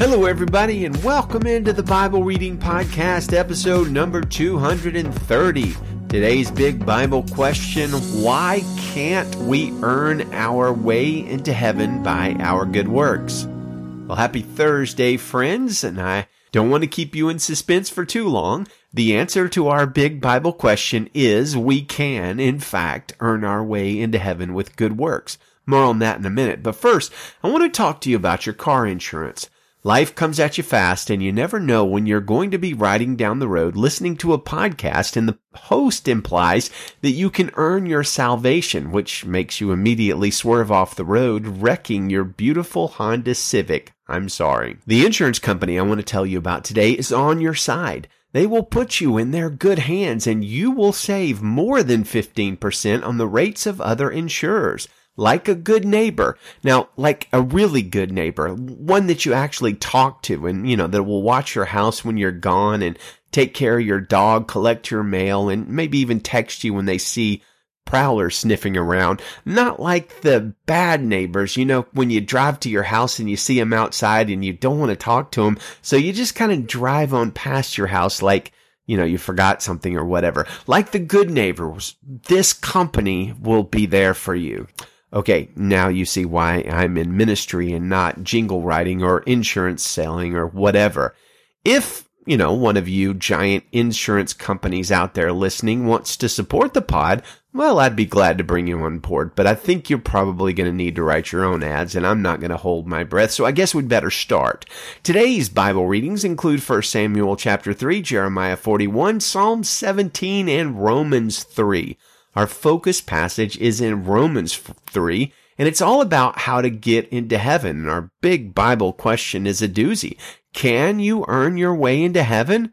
Hello, 0.00 0.24
everybody, 0.24 0.86
and 0.86 1.04
welcome 1.04 1.46
into 1.46 1.74
the 1.74 1.82
Bible 1.82 2.24
Reading 2.24 2.56
Podcast, 2.56 3.36
episode 3.36 3.90
number 3.90 4.22
230. 4.22 5.74
Today's 6.08 6.50
big 6.50 6.86
Bible 6.86 7.22
question 7.34 7.90
Why 7.90 8.64
can't 8.78 9.32
we 9.36 9.74
earn 9.82 10.22
our 10.32 10.72
way 10.72 11.18
into 11.26 11.52
heaven 11.52 12.02
by 12.02 12.34
our 12.38 12.64
good 12.64 12.88
works? 12.88 13.44
Well, 13.44 14.16
happy 14.16 14.40
Thursday, 14.40 15.18
friends, 15.18 15.84
and 15.84 16.00
I 16.00 16.28
don't 16.50 16.70
want 16.70 16.82
to 16.82 16.88
keep 16.88 17.14
you 17.14 17.28
in 17.28 17.38
suspense 17.38 17.90
for 17.90 18.06
too 18.06 18.26
long. 18.26 18.68
The 18.94 19.14
answer 19.14 19.50
to 19.50 19.68
our 19.68 19.86
big 19.86 20.18
Bible 20.18 20.54
question 20.54 21.10
is 21.12 21.58
we 21.58 21.82
can, 21.82 22.40
in 22.40 22.58
fact, 22.58 23.12
earn 23.20 23.44
our 23.44 23.62
way 23.62 24.00
into 24.00 24.18
heaven 24.18 24.54
with 24.54 24.76
good 24.76 24.96
works. 24.96 25.36
More 25.66 25.84
on 25.84 25.98
that 25.98 26.18
in 26.18 26.24
a 26.24 26.30
minute. 26.30 26.62
But 26.62 26.76
first, 26.76 27.12
I 27.44 27.50
want 27.50 27.64
to 27.64 27.68
talk 27.68 28.00
to 28.00 28.10
you 28.10 28.16
about 28.16 28.46
your 28.46 28.54
car 28.54 28.86
insurance. 28.86 29.50
Life 29.82 30.14
comes 30.14 30.38
at 30.38 30.58
you 30.58 30.62
fast 30.62 31.08
and 31.08 31.22
you 31.22 31.32
never 31.32 31.58
know 31.58 31.86
when 31.86 32.04
you're 32.04 32.20
going 32.20 32.50
to 32.50 32.58
be 32.58 32.74
riding 32.74 33.16
down 33.16 33.38
the 33.38 33.48
road 33.48 33.76
listening 33.76 34.14
to 34.18 34.34
a 34.34 34.38
podcast 34.38 35.16
and 35.16 35.26
the 35.26 35.38
host 35.54 36.06
implies 36.06 36.68
that 37.00 37.12
you 37.12 37.30
can 37.30 37.50
earn 37.54 37.86
your 37.86 38.04
salvation, 38.04 38.92
which 38.92 39.24
makes 39.24 39.58
you 39.58 39.72
immediately 39.72 40.30
swerve 40.30 40.70
off 40.70 40.96
the 40.96 41.04
road, 41.04 41.62
wrecking 41.62 42.10
your 42.10 42.24
beautiful 42.24 42.88
Honda 42.88 43.34
Civic. 43.34 43.94
I'm 44.06 44.28
sorry. 44.28 44.76
The 44.86 45.06
insurance 45.06 45.38
company 45.38 45.78
I 45.78 45.82
want 45.82 45.98
to 45.98 46.04
tell 46.04 46.26
you 46.26 46.36
about 46.36 46.62
today 46.62 46.92
is 46.92 47.10
on 47.10 47.40
your 47.40 47.54
side. 47.54 48.06
They 48.32 48.46
will 48.46 48.64
put 48.64 49.00
you 49.00 49.16
in 49.16 49.30
their 49.30 49.48
good 49.48 49.78
hands 49.78 50.26
and 50.26 50.44
you 50.44 50.72
will 50.72 50.92
save 50.92 51.40
more 51.40 51.82
than 51.82 52.04
15% 52.04 53.02
on 53.02 53.16
the 53.16 53.26
rates 53.26 53.64
of 53.64 53.80
other 53.80 54.10
insurers 54.10 54.88
like 55.16 55.48
a 55.48 55.54
good 55.54 55.84
neighbor. 55.84 56.38
Now, 56.62 56.88
like 56.96 57.28
a 57.32 57.42
really 57.42 57.82
good 57.82 58.12
neighbor, 58.12 58.48
one 58.54 59.06
that 59.08 59.26
you 59.26 59.32
actually 59.32 59.74
talk 59.74 60.22
to 60.22 60.46
and, 60.46 60.68
you 60.68 60.76
know, 60.76 60.86
that 60.86 61.02
will 61.02 61.22
watch 61.22 61.54
your 61.54 61.66
house 61.66 62.04
when 62.04 62.16
you're 62.16 62.32
gone 62.32 62.82
and 62.82 62.98
take 63.30 63.54
care 63.54 63.78
of 63.78 63.86
your 63.86 64.00
dog, 64.00 64.48
collect 64.48 64.90
your 64.90 65.02
mail, 65.02 65.48
and 65.48 65.68
maybe 65.68 65.98
even 65.98 66.20
text 66.20 66.64
you 66.64 66.74
when 66.74 66.86
they 66.86 66.98
see 66.98 67.42
prowlers 67.84 68.36
sniffing 68.36 68.76
around. 68.76 69.20
Not 69.44 69.80
like 69.80 70.20
the 70.20 70.54
bad 70.66 71.02
neighbors, 71.02 71.56
you 71.56 71.64
know, 71.64 71.86
when 71.92 72.08
you 72.10 72.20
drive 72.20 72.60
to 72.60 72.70
your 72.70 72.84
house 72.84 73.18
and 73.18 73.28
you 73.28 73.36
see 73.36 73.58
them 73.58 73.72
outside 73.72 74.30
and 74.30 74.44
you 74.44 74.52
don't 74.52 74.78
want 74.78 74.90
to 74.90 74.96
talk 74.96 75.32
to 75.32 75.42
them. 75.42 75.58
So 75.82 75.96
you 75.96 76.12
just 76.12 76.34
kind 76.34 76.52
of 76.52 76.66
drive 76.66 77.12
on 77.12 77.32
past 77.32 77.76
your 77.76 77.88
house 77.88 78.22
like, 78.22 78.52
you 78.86 78.96
know, 78.96 79.04
you 79.04 79.18
forgot 79.18 79.62
something 79.62 79.96
or 79.96 80.04
whatever. 80.04 80.46
Like 80.66 80.90
the 80.90 80.98
good 80.98 81.30
neighbors, 81.30 81.96
this 82.02 82.52
company 82.52 83.34
will 83.40 83.64
be 83.64 83.86
there 83.86 84.14
for 84.14 84.34
you. 84.34 84.66
Okay, 85.12 85.50
now 85.56 85.88
you 85.88 86.04
see 86.04 86.24
why 86.24 86.64
I'm 86.70 86.96
in 86.96 87.16
ministry 87.16 87.72
and 87.72 87.88
not 87.88 88.22
jingle 88.22 88.62
writing 88.62 89.02
or 89.02 89.20
insurance 89.20 89.82
selling 89.82 90.34
or 90.36 90.46
whatever. 90.46 91.16
If, 91.64 92.08
you 92.26 92.36
know, 92.36 92.52
one 92.52 92.76
of 92.76 92.88
you 92.88 93.14
giant 93.14 93.64
insurance 93.72 94.32
companies 94.32 94.92
out 94.92 95.14
there 95.14 95.32
listening 95.32 95.86
wants 95.86 96.16
to 96.18 96.28
support 96.28 96.74
the 96.74 96.82
pod, 96.82 97.24
well, 97.52 97.80
I'd 97.80 97.96
be 97.96 98.06
glad 98.06 98.38
to 98.38 98.44
bring 98.44 98.68
you 98.68 98.78
on 98.82 99.00
board, 99.00 99.34
but 99.34 99.48
I 99.48 99.56
think 99.56 99.90
you're 99.90 99.98
probably 99.98 100.52
going 100.52 100.70
to 100.70 100.76
need 100.76 100.94
to 100.94 101.02
write 101.02 101.32
your 101.32 101.44
own 101.44 101.64
ads 101.64 101.96
and 101.96 102.06
I'm 102.06 102.22
not 102.22 102.38
going 102.38 102.52
to 102.52 102.56
hold 102.56 102.86
my 102.86 103.02
breath. 103.02 103.32
So 103.32 103.44
I 103.44 103.50
guess 103.50 103.74
we'd 103.74 103.88
better 103.88 104.10
start. 104.10 104.64
Today's 105.02 105.48
Bible 105.48 105.88
readings 105.88 106.24
include 106.24 106.60
1 106.60 106.82
Samuel 106.84 107.34
chapter 107.34 107.72
3, 107.72 108.00
Jeremiah 108.02 108.56
41, 108.56 109.18
Psalm 109.18 109.64
17, 109.64 110.48
and 110.48 110.80
Romans 110.80 111.42
3. 111.42 111.98
Our 112.36 112.46
focus 112.46 113.00
passage 113.00 113.58
is 113.58 113.80
in 113.80 114.04
Romans 114.04 114.54
3, 114.54 115.32
and 115.58 115.66
it's 115.66 115.82
all 115.82 116.00
about 116.00 116.40
how 116.40 116.60
to 116.60 116.70
get 116.70 117.08
into 117.08 117.38
heaven. 117.38 117.80
And 117.80 117.90
our 117.90 118.10
big 118.20 118.54
Bible 118.54 118.92
question 118.92 119.46
is 119.46 119.60
a 119.60 119.68
doozy. 119.68 120.16
Can 120.52 121.00
you 121.00 121.24
earn 121.28 121.56
your 121.56 121.74
way 121.74 122.02
into 122.02 122.22
heaven? 122.22 122.72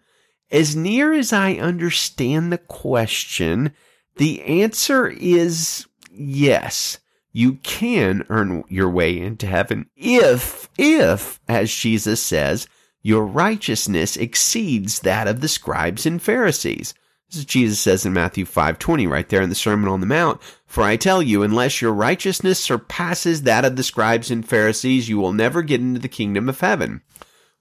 As 0.51 0.75
near 0.75 1.11
as 1.11 1.33
I 1.33 1.55
understand 1.55 2.51
the 2.51 2.57
question, 2.57 3.73
the 4.15 4.41
answer 4.41 5.07
is 5.07 5.85
yes. 6.11 6.99
You 7.33 7.55
can 7.55 8.25
earn 8.29 8.63
your 8.69 8.89
way 8.89 9.19
into 9.19 9.45
heaven 9.45 9.89
if, 9.95 10.69
if, 10.77 11.39
as 11.47 11.73
Jesus 11.73 12.21
says, 12.21 12.67
your 13.01 13.25
righteousness 13.25 14.17
exceeds 14.17 14.99
that 15.01 15.27
of 15.27 15.41
the 15.41 15.47
scribes 15.47 16.05
and 16.05 16.21
Pharisees. 16.21 16.93
This 17.29 17.39
is 17.39 17.45
Jesus 17.45 17.79
says 17.79 18.05
in 18.05 18.13
Matthew 18.13 18.45
5:20 18.45 19.05
right 19.05 19.27
there 19.27 19.41
in 19.41 19.49
the 19.49 19.55
Sermon 19.55 19.89
on 19.89 19.99
the 19.99 20.05
Mount, 20.05 20.39
"For 20.65 20.83
I 20.83 20.95
tell 20.95 21.21
you, 21.21 21.43
unless 21.43 21.81
your 21.81 21.91
righteousness 21.91 22.57
surpasses 22.57 23.41
that 23.41 23.65
of 23.65 23.75
the 23.75 23.83
scribes 23.83 24.31
and 24.31 24.47
Pharisees, 24.47 25.09
you 25.09 25.17
will 25.17 25.33
never 25.33 25.61
get 25.61 25.81
into 25.81 25.99
the 25.99 26.07
kingdom 26.07 26.47
of 26.47 26.61
heaven." 26.61 27.01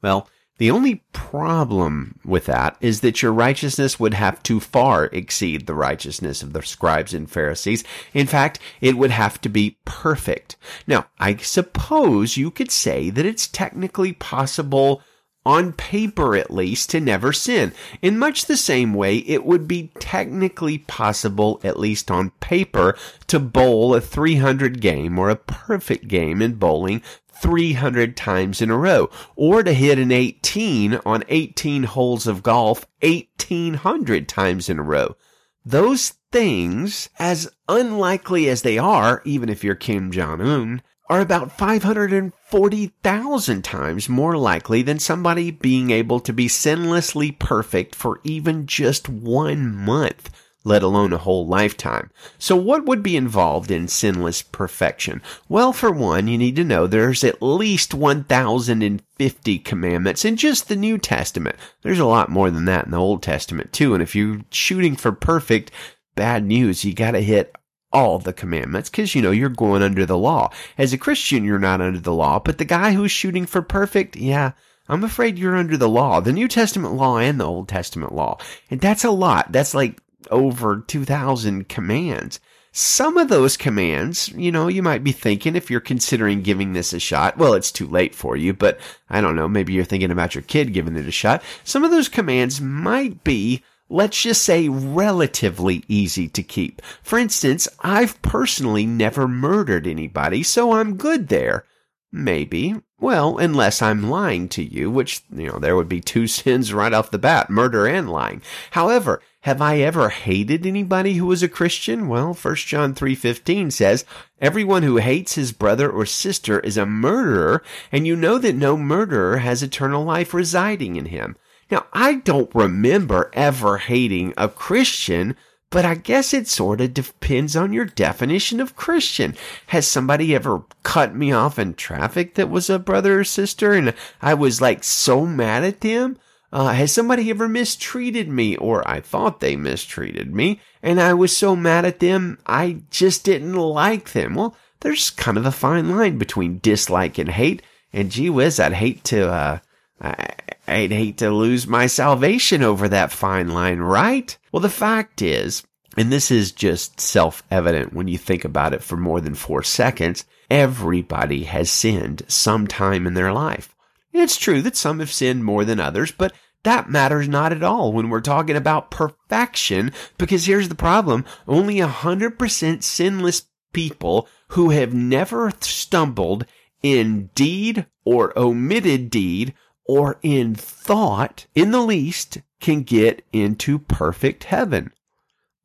Well, 0.02 0.28
the 0.58 0.70
only 0.70 1.02
problem 1.12 2.20
with 2.24 2.46
that 2.46 2.76
is 2.80 3.00
that 3.00 3.22
your 3.22 3.32
righteousness 3.32 3.98
would 3.98 4.14
have 4.14 4.42
to 4.44 4.60
far 4.60 5.06
exceed 5.06 5.66
the 5.66 5.74
righteousness 5.74 6.42
of 6.42 6.52
the 6.52 6.62
scribes 6.62 7.12
and 7.12 7.28
Pharisees. 7.28 7.82
In 8.14 8.26
fact, 8.26 8.60
it 8.80 8.96
would 8.96 9.10
have 9.10 9.40
to 9.42 9.48
be 9.48 9.78
perfect. 9.84 10.56
Now, 10.86 11.06
I 11.18 11.36
suppose 11.36 12.36
you 12.36 12.50
could 12.50 12.70
say 12.70 13.10
that 13.10 13.26
it's 13.26 13.48
technically 13.48 14.12
possible 14.12 15.02
on 15.46 15.72
paper 15.72 16.36
at 16.36 16.50
least, 16.50 16.90
to 16.90 17.00
never 17.00 17.32
sin. 17.32 17.72
In 18.02 18.18
much 18.18 18.46
the 18.46 18.56
same 18.56 18.92
way, 18.92 19.18
it 19.18 19.44
would 19.44 19.68
be 19.68 19.92
technically 20.00 20.78
possible, 20.78 21.60
at 21.62 21.78
least 21.78 22.10
on 22.10 22.30
paper, 22.40 22.98
to 23.28 23.38
bowl 23.38 23.94
a 23.94 24.00
300 24.00 24.80
game 24.80 25.18
or 25.18 25.30
a 25.30 25.36
perfect 25.36 26.08
game 26.08 26.42
in 26.42 26.56
bowling 26.56 27.00
300 27.40 28.16
times 28.16 28.60
in 28.60 28.70
a 28.70 28.76
row, 28.76 29.08
or 29.36 29.62
to 29.62 29.72
hit 29.72 29.98
an 29.98 30.10
18 30.10 31.00
on 31.06 31.22
18 31.28 31.84
holes 31.84 32.26
of 32.26 32.42
golf 32.42 32.86
1800 33.02 34.28
times 34.28 34.68
in 34.68 34.78
a 34.78 34.82
row. 34.82 35.16
Those 35.64 36.14
things, 36.32 37.08
as 37.18 37.50
unlikely 37.68 38.48
as 38.48 38.62
they 38.62 38.78
are, 38.78 39.22
even 39.24 39.48
if 39.48 39.62
you're 39.62 39.74
Kim 39.74 40.10
Jong-un, 40.10 40.82
are 41.08 41.20
about 41.20 41.52
540,000 41.52 43.62
times 43.62 44.08
more 44.08 44.36
likely 44.36 44.82
than 44.82 44.98
somebody 44.98 45.50
being 45.50 45.90
able 45.90 46.20
to 46.20 46.32
be 46.32 46.48
sinlessly 46.48 47.38
perfect 47.38 47.94
for 47.94 48.20
even 48.24 48.66
just 48.66 49.08
one 49.08 49.72
month, 49.72 50.30
let 50.64 50.82
alone 50.82 51.12
a 51.12 51.18
whole 51.18 51.46
lifetime. 51.46 52.10
So 52.38 52.56
what 52.56 52.86
would 52.86 53.04
be 53.04 53.16
involved 53.16 53.70
in 53.70 53.86
sinless 53.86 54.42
perfection? 54.42 55.22
Well, 55.48 55.72
for 55.72 55.92
one, 55.92 56.26
you 56.26 56.36
need 56.36 56.56
to 56.56 56.64
know 56.64 56.88
there's 56.88 57.22
at 57.22 57.40
least 57.40 57.94
1,050 57.94 59.58
commandments 59.60 60.24
in 60.24 60.36
just 60.36 60.68
the 60.68 60.74
New 60.74 60.98
Testament. 60.98 61.54
There's 61.82 62.00
a 62.00 62.04
lot 62.04 62.30
more 62.30 62.50
than 62.50 62.64
that 62.64 62.86
in 62.86 62.90
the 62.90 62.98
Old 62.98 63.22
Testament 63.22 63.72
too, 63.72 63.94
and 63.94 64.02
if 64.02 64.16
you're 64.16 64.40
shooting 64.50 64.96
for 64.96 65.12
perfect, 65.12 65.70
bad 66.16 66.44
news, 66.44 66.84
you 66.84 66.94
gotta 66.94 67.20
hit 67.20 67.54
all 67.96 68.18
the 68.18 68.32
commandments 68.34 68.90
because, 68.90 69.14
you 69.14 69.22
know, 69.22 69.30
you're 69.30 69.48
going 69.48 69.82
under 69.82 70.04
the 70.04 70.18
law. 70.18 70.52
As 70.76 70.92
a 70.92 70.98
Christian, 70.98 71.44
you're 71.44 71.58
not 71.58 71.80
under 71.80 71.98
the 71.98 72.12
law, 72.12 72.38
but 72.38 72.58
the 72.58 72.66
guy 72.66 72.92
who's 72.92 73.10
shooting 73.10 73.46
for 73.46 73.62
perfect, 73.62 74.16
yeah, 74.16 74.52
I'm 74.86 75.02
afraid 75.02 75.38
you're 75.38 75.56
under 75.56 75.78
the 75.78 75.88
law, 75.88 76.20
the 76.20 76.32
New 76.32 76.46
Testament 76.46 76.92
law 76.92 77.16
and 77.16 77.40
the 77.40 77.46
Old 77.46 77.68
Testament 77.68 78.14
law. 78.14 78.36
And 78.70 78.82
that's 78.82 79.02
a 79.02 79.10
lot. 79.10 79.50
That's 79.50 79.74
like 79.74 79.98
over 80.30 80.84
2,000 80.86 81.70
commands. 81.70 82.38
Some 82.70 83.16
of 83.16 83.30
those 83.30 83.56
commands, 83.56 84.28
you 84.28 84.52
know, 84.52 84.68
you 84.68 84.82
might 84.82 85.02
be 85.02 85.12
thinking 85.12 85.56
if 85.56 85.70
you're 85.70 85.80
considering 85.80 86.42
giving 86.42 86.74
this 86.74 86.92
a 86.92 87.00
shot, 87.00 87.38
well, 87.38 87.54
it's 87.54 87.72
too 87.72 87.86
late 87.86 88.14
for 88.14 88.36
you, 88.36 88.52
but 88.52 88.78
I 89.08 89.22
don't 89.22 89.36
know, 89.36 89.48
maybe 89.48 89.72
you're 89.72 89.84
thinking 89.84 90.10
about 90.10 90.34
your 90.34 90.42
kid 90.42 90.74
giving 90.74 90.96
it 90.96 91.08
a 91.08 91.10
shot. 91.10 91.42
Some 91.64 91.82
of 91.82 91.90
those 91.90 92.10
commands 92.10 92.60
might 92.60 93.24
be 93.24 93.62
let's 93.88 94.20
just 94.20 94.42
say 94.42 94.68
relatively 94.68 95.84
easy 95.88 96.28
to 96.28 96.42
keep. 96.42 96.82
For 97.02 97.18
instance, 97.18 97.68
I've 97.80 98.20
personally 98.22 98.86
never 98.86 99.28
murdered 99.28 99.86
anybody, 99.86 100.42
so 100.42 100.72
I'm 100.72 100.96
good 100.96 101.28
there. 101.28 101.64
Maybe. 102.12 102.74
Well, 102.98 103.36
unless 103.36 103.82
I'm 103.82 104.08
lying 104.08 104.48
to 104.50 104.62
you, 104.62 104.90
which, 104.90 105.22
you 105.30 105.48
know, 105.48 105.58
there 105.58 105.76
would 105.76 105.88
be 105.88 106.00
two 106.00 106.26
sins 106.26 106.72
right 106.72 106.92
off 106.92 107.10
the 107.10 107.18
bat, 107.18 107.50
murder 107.50 107.86
and 107.86 108.10
lying. 108.10 108.42
However, 108.70 109.20
have 109.46 109.62
I 109.62 109.78
ever 109.78 110.08
hated 110.08 110.66
anybody 110.66 111.14
who 111.14 111.26
was 111.26 111.42
a 111.42 111.48
Christian? 111.48 112.08
Well, 112.08 112.34
1 112.34 112.54
John 112.66 112.94
3:15 112.94 113.70
says, 113.70 114.04
"Everyone 114.40 114.82
who 114.82 114.96
hates 114.96 115.34
his 115.34 115.52
brother 115.52 115.88
or 115.88 116.04
sister 116.04 116.58
is 116.58 116.76
a 116.76 116.84
murderer, 116.84 117.62
and 117.92 118.08
you 118.08 118.16
know 118.16 118.38
that 118.38 118.56
no 118.56 118.76
murderer 118.76 119.38
has 119.38 119.62
eternal 119.62 120.04
life 120.04 120.34
residing 120.34 120.96
in 120.96 121.06
him." 121.06 121.36
Now, 121.70 121.86
I 121.92 122.14
don't 122.14 122.54
remember 122.54 123.30
ever 123.32 123.78
hating 123.78 124.34
a 124.36 124.48
Christian, 124.48 125.36
but 125.70 125.84
I 125.84 125.96
guess 125.96 126.32
it 126.32 126.46
sort 126.46 126.80
of 126.80 126.94
depends 126.94 127.56
on 127.56 127.72
your 127.72 127.84
definition 127.84 128.60
of 128.60 128.76
Christian. 128.76 129.34
Has 129.68 129.86
somebody 129.86 130.34
ever 130.34 130.62
cut 130.84 131.16
me 131.16 131.32
off 131.32 131.58
in 131.58 131.74
traffic 131.74 132.34
that 132.34 132.50
was 132.50 132.70
a 132.70 132.78
brother 132.78 133.20
or 133.20 133.24
sister 133.24 133.72
and 133.72 133.94
I 134.22 134.34
was 134.34 134.60
like 134.60 134.84
so 134.84 135.26
mad 135.26 135.64
at 135.64 135.80
them? 135.80 136.18
Uh, 136.52 136.68
has 136.68 136.92
somebody 136.92 137.28
ever 137.30 137.48
mistreated 137.48 138.28
me 138.28 138.56
or 138.56 138.88
I 138.88 139.00
thought 139.00 139.40
they 139.40 139.56
mistreated 139.56 140.32
me 140.32 140.60
and 140.82 141.00
I 141.00 141.14
was 141.14 141.36
so 141.36 141.56
mad 141.56 141.84
at 141.84 141.98
them 141.98 142.38
I 142.46 142.82
just 142.90 143.24
didn't 143.24 143.54
like 143.54 144.12
them? 144.12 144.36
Well, 144.36 144.56
there's 144.80 145.10
kind 145.10 145.36
of 145.36 145.44
a 145.44 145.52
fine 145.52 145.90
line 145.90 146.16
between 146.16 146.60
dislike 146.60 147.18
and 147.18 147.30
hate. 147.30 147.62
And 147.92 148.10
gee 148.10 148.30
whiz, 148.30 148.60
I'd 148.60 148.74
hate 148.74 149.02
to, 149.04 149.28
uh, 149.28 149.58
I, 150.00 150.34
I'd 150.68 150.92
hate 150.92 151.18
to 151.18 151.30
lose 151.30 151.66
my 151.66 151.86
salvation 151.86 152.62
over 152.62 152.88
that 152.88 153.12
fine 153.12 153.48
line, 153.48 153.78
right? 153.78 154.36
Well, 154.52 154.60
the 154.60 154.68
fact 154.68 155.22
is, 155.22 155.62
and 155.96 156.12
this 156.12 156.30
is 156.30 156.52
just 156.52 157.00
self-evident 157.00 157.92
when 157.92 158.08
you 158.08 158.18
think 158.18 158.44
about 158.44 158.74
it 158.74 158.82
for 158.82 158.96
more 158.96 159.20
than 159.20 159.34
four 159.34 159.62
seconds, 159.62 160.24
everybody 160.50 161.44
has 161.44 161.70
sinned 161.70 162.22
sometime 162.28 163.06
in 163.06 163.14
their 163.14 163.32
life. 163.32 163.74
It's 164.12 164.36
true 164.36 164.62
that 164.62 164.76
some 164.76 165.00
have 165.00 165.12
sinned 165.12 165.44
more 165.44 165.64
than 165.64 165.80
others, 165.80 166.12
but 166.12 166.32
that 166.62 166.90
matters 166.90 167.28
not 167.28 167.52
at 167.52 167.62
all 167.62 167.92
when 167.92 168.08
we're 168.08 168.20
talking 168.20 168.56
about 168.56 168.90
perfection, 168.90 169.92
because 170.18 170.46
here's 170.46 170.68
the 170.68 170.74
problem. 170.74 171.24
Only 171.46 171.80
a 171.80 171.86
hundred 171.86 172.38
percent 172.38 172.82
sinless 172.82 173.46
people 173.72 174.28
who 174.48 174.70
have 174.70 174.92
never 174.92 175.52
stumbled 175.60 176.44
in 176.82 177.30
deed 177.34 177.86
or 178.04 178.36
omitted 178.38 179.10
deed 179.10 179.54
or 179.88 180.18
in 180.22 180.54
thought 180.54 181.46
in 181.54 181.70
the 181.70 181.80
least 181.80 182.38
can 182.60 182.82
get 182.82 183.24
into 183.32 183.78
perfect 183.78 184.44
heaven. 184.44 184.92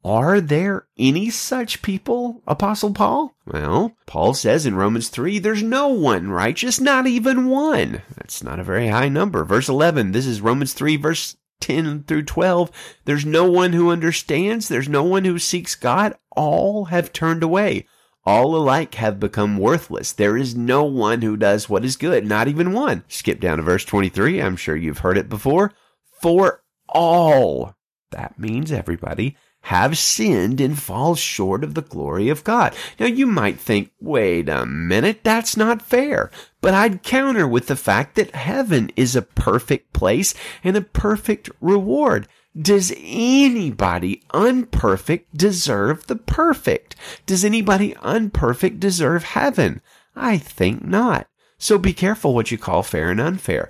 Are 0.04 0.42
there 0.42 0.88
any 0.98 1.30
such 1.30 1.84
people, 1.84 2.42
Apostle 2.48 2.92
Paul? 2.92 3.36
Well, 3.46 3.96
Paul 4.08 4.34
says 4.34 4.66
in 4.66 4.76
Romans 4.76 5.10
3, 5.10 5.38
there's 5.38 5.62
no 5.62 5.90
one 5.90 6.32
righteous, 6.32 6.80
not 6.80 7.06
even 7.06 7.48
one. 7.48 8.02
That's 8.16 8.42
not 8.42 8.60
a 8.60 8.64
very 8.64 8.88
high 8.88 9.10
number. 9.10 9.44
Verse 9.44 9.70
11, 9.70 10.12
this 10.12 10.26
is 10.26 10.42
Romans 10.42 10.74
3, 10.74 10.96
verse 10.96 11.38
10 11.60 12.04
through 12.04 12.24
12. 12.24 12.72
There's 13.06 13.26
no 13.26 13.50
one 13.50 13.74
who 13.74 13.92
understands. 13.92 14.68
There's 14.68 14.90
no 14.90 15.04
one 15.04 15.24
who 15.24 15.38
seeks 15.38 15.76
God. 15.76 16.16
All 16.32 16.86
have 16.86 17.14
turned 17.14 17.44
away. 17.44 17.86
All 18.24 18.56
alike 18.56 18.96
have 18.96 19.20
become 19.20 19.58
worthless. 19.58 20.12
There 20.12 20.38
is 20.38 20.56
no 20.56 20.84
one 20.84 21.22
who 21.24 21.36
does 21.36 21.68
what 21.68 21.84
is 21.84 21.98
good, 21.98 22.26
not 22.26 22.48
even 22.48 22.72
one. 22.72 23.04
Skip 23.08 23.40
down 23.40 23.58
to 23.58 23.64
verse 23.64 23.84
23. 23.84 24.40
I'm 24.40 24.56
sure 24.56 24.76
you've 24.76 25.00
heard 25.00 25.18
it 25.18 25.28
before. 25.28 25.74
For 26.22 26.64
all, 26.88 27.76
that 28.12 28.38
means 28.38 28.72
everybody, 28.72 29.36
have 29.66 29.98
sinned 29.98 30.60
and 30.60 30.78
fall 30.78 31.16
short 31.16 31.64
of 31.64 31.74
the 31.74 31.82
glory 31.82 32.30
of 32.30 32.44
God. 32.44 32.76
Now 33.00 33.06
you 33.06 33.26
might 33.28 33.60
think, 33.60 33.92
wait 34.00 34.50
a 34.50 34.66
minute, 34.66 35.24
that's 35.24 35.56
not 35.56 35.82
fair. 35.82 36.32
But 36.62 36.74
I'd 36.74 37.04
counter 37.04 37.48
with 37.48 37.68
the 37.68 37.76
fact 37.76 38.16
that 38.16 38.36
heaven 38.36 38.92
is 38.96 39.16
a 39.16 39.22
perfect 39.22 39.94
place 39.94 40.34
and 40.64 40.76
a 40.76 40.82
perfect 40.82 41.50
reward. 41.60 42.28
Does 42.60 42.94
anybody 42.98 44.24
unperfect 44.34 45.38
deserve 45.38 46.08
the 46.08 46.18
perfect? 46.18 46.96
Does 47.26 47.46
anybody 47.46 47.96
unperfect 47.96 48.80
deserve 48.80 49.24
heaven? 49.24 49.82
I 50.16 50.38
think 50.38 50.84
not. 50.84 51.28
So 51.58 51.78
be 51.78 51.94
careful 51.94 52.34
what 52.34 52.52
you 52.52 52.58
call 52.58 52.84
fair 52.84 53.10
and 53.10 53.22
unfair. 53.22 53.70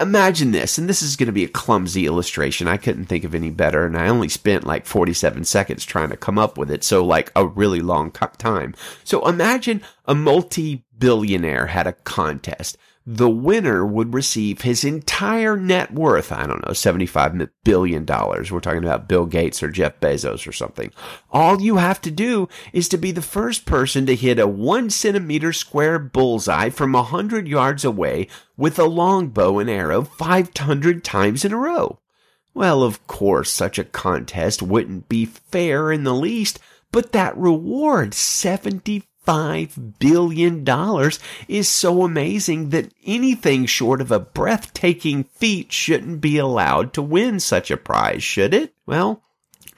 Imagine 0.00 0.50
this, 0.50 0.76
and 0.76 0.88
this 0.88 1.00
is 1.00 1.16
going 1.16 1.28
to 1.28 1.32
be 1.32 1.44
a 1.44 1.48
clumsy 1.48 2.04
illustration. 2.04 2.66
I 2.66 2.76
couldn't 2.76 3.06
think 3.06 3.24
of 3.24 3.34
any 3.34 3.50
better, 3.50 3.86
and 3.86 3.96
I 3.96 4.08
only 4.08 4.28
spent 4.28 4.66
like 4.66 4.84
47 4.84 5.44
seconds 5.44 5.84
trying 5.84 6.10
to 6.10 6.16
come 6.16 6.38
up 6.38 6.58
with 6.58 6.70
it, 6.70 6.82
so 6.82 7.04
like 7.04 7.30
a 7.36 7.46
really 7.46 7.80
long 7.80 8.10
time. 8.10 8.74
So 9.04 9.26
imagine 9.26 9.80
a 10.06 10.14
multi 10.14 10.84
billionaire 10.98 11.68
had 11.68 11.86
a 11.86 11.92
contest 11.92 12.76
the 13.06 13.30
winner 13.30 13.84
would 13.84 14.12
receive 14.12 14.60
his 14.60 14.84
entire 14.84 15.56
net 15.56 15.92
worth. 15.92 16.30
I 16.30 16.46
don't 16.46 16.64
know, 16.66 16.72
$75 16.72 17.48
billion. 17.64 18.04
We're 18.04 18.60
talking 18.60 18.84
about 18.84 19.08
Bill 19.08 19.26
Gates 19.26 19.62
or 19.62 19.70
Jeff 19.70 19.98
Bezos 20.00 20.46
or 20.46 20.52
something. 20.52 20.92
All 21.30 21.60
you 21.60 21.78
have 21.78 22.00
to 22.02 22.10
do 22.10 22.48
is 22.72 22.88
to 22.90 22.98
be 22.98 23.10
the 23.10 23.22
first 23.22 23.64
person 23.64 24.04
to 24.06 24.14
hit 24.14 24.38
a 24.38 24.46
one 24.46 24.90
centimeter 24.90 25.52
square 25.52 25.98
bullseye 25.98 26.68
from 26.68 26.94
a 26.94 27.02
hundred 27.02 27.48
yards 27.48 27.84
away 27.84 28.28
with 28.56 28.78
a 28.78 28.84
long 28.84 29.28
bow 29.28 29.58
and 29.58 29.70
arrow 29.70 30.02
500 30.02 31.02
times 31.02 31.44
in 31.44 31.52
a 31.52 31.56
row. 31.56 31.98
Well, 32.52 32.82
of 32.82 33.06
course, 33.06 33.50
such 33.50 33.78
a 33.78 33.84
contest 33.84 34.60
wouldn't 34.60 35.08
be 35.08 35.24
fair 35.24 35.90
in 35.90 36.04
the 36.04 36.14
least, 36.14 36.58
but 36.92 37.12
that 37.12 37.36
reward, 37.36 38.12
70 38.12 39.04
$5 39.30 39.98
billion 40.00 40.64
is 41.46 41.68
so 41.68 42.02
amazing 42.02 42.70
that 42.70 42.92
anything 43.06 43.64
short 43.64 44.00
of 44.00 44.10
a 44.10 44.18
breathtaking 44.18 45.22
feat 45.22 45.72
shouldn't 45.72 46.20
be 46.20 46.36
allowed 46.36 46.92
to 46.92 47.00
win 47.00 47.38
such 47.38 47.70
a 47.70 47.76
prize, 47.76 48.24
should 48.24 48.52
it? 48.52 48.74
Well, 48.86 49.22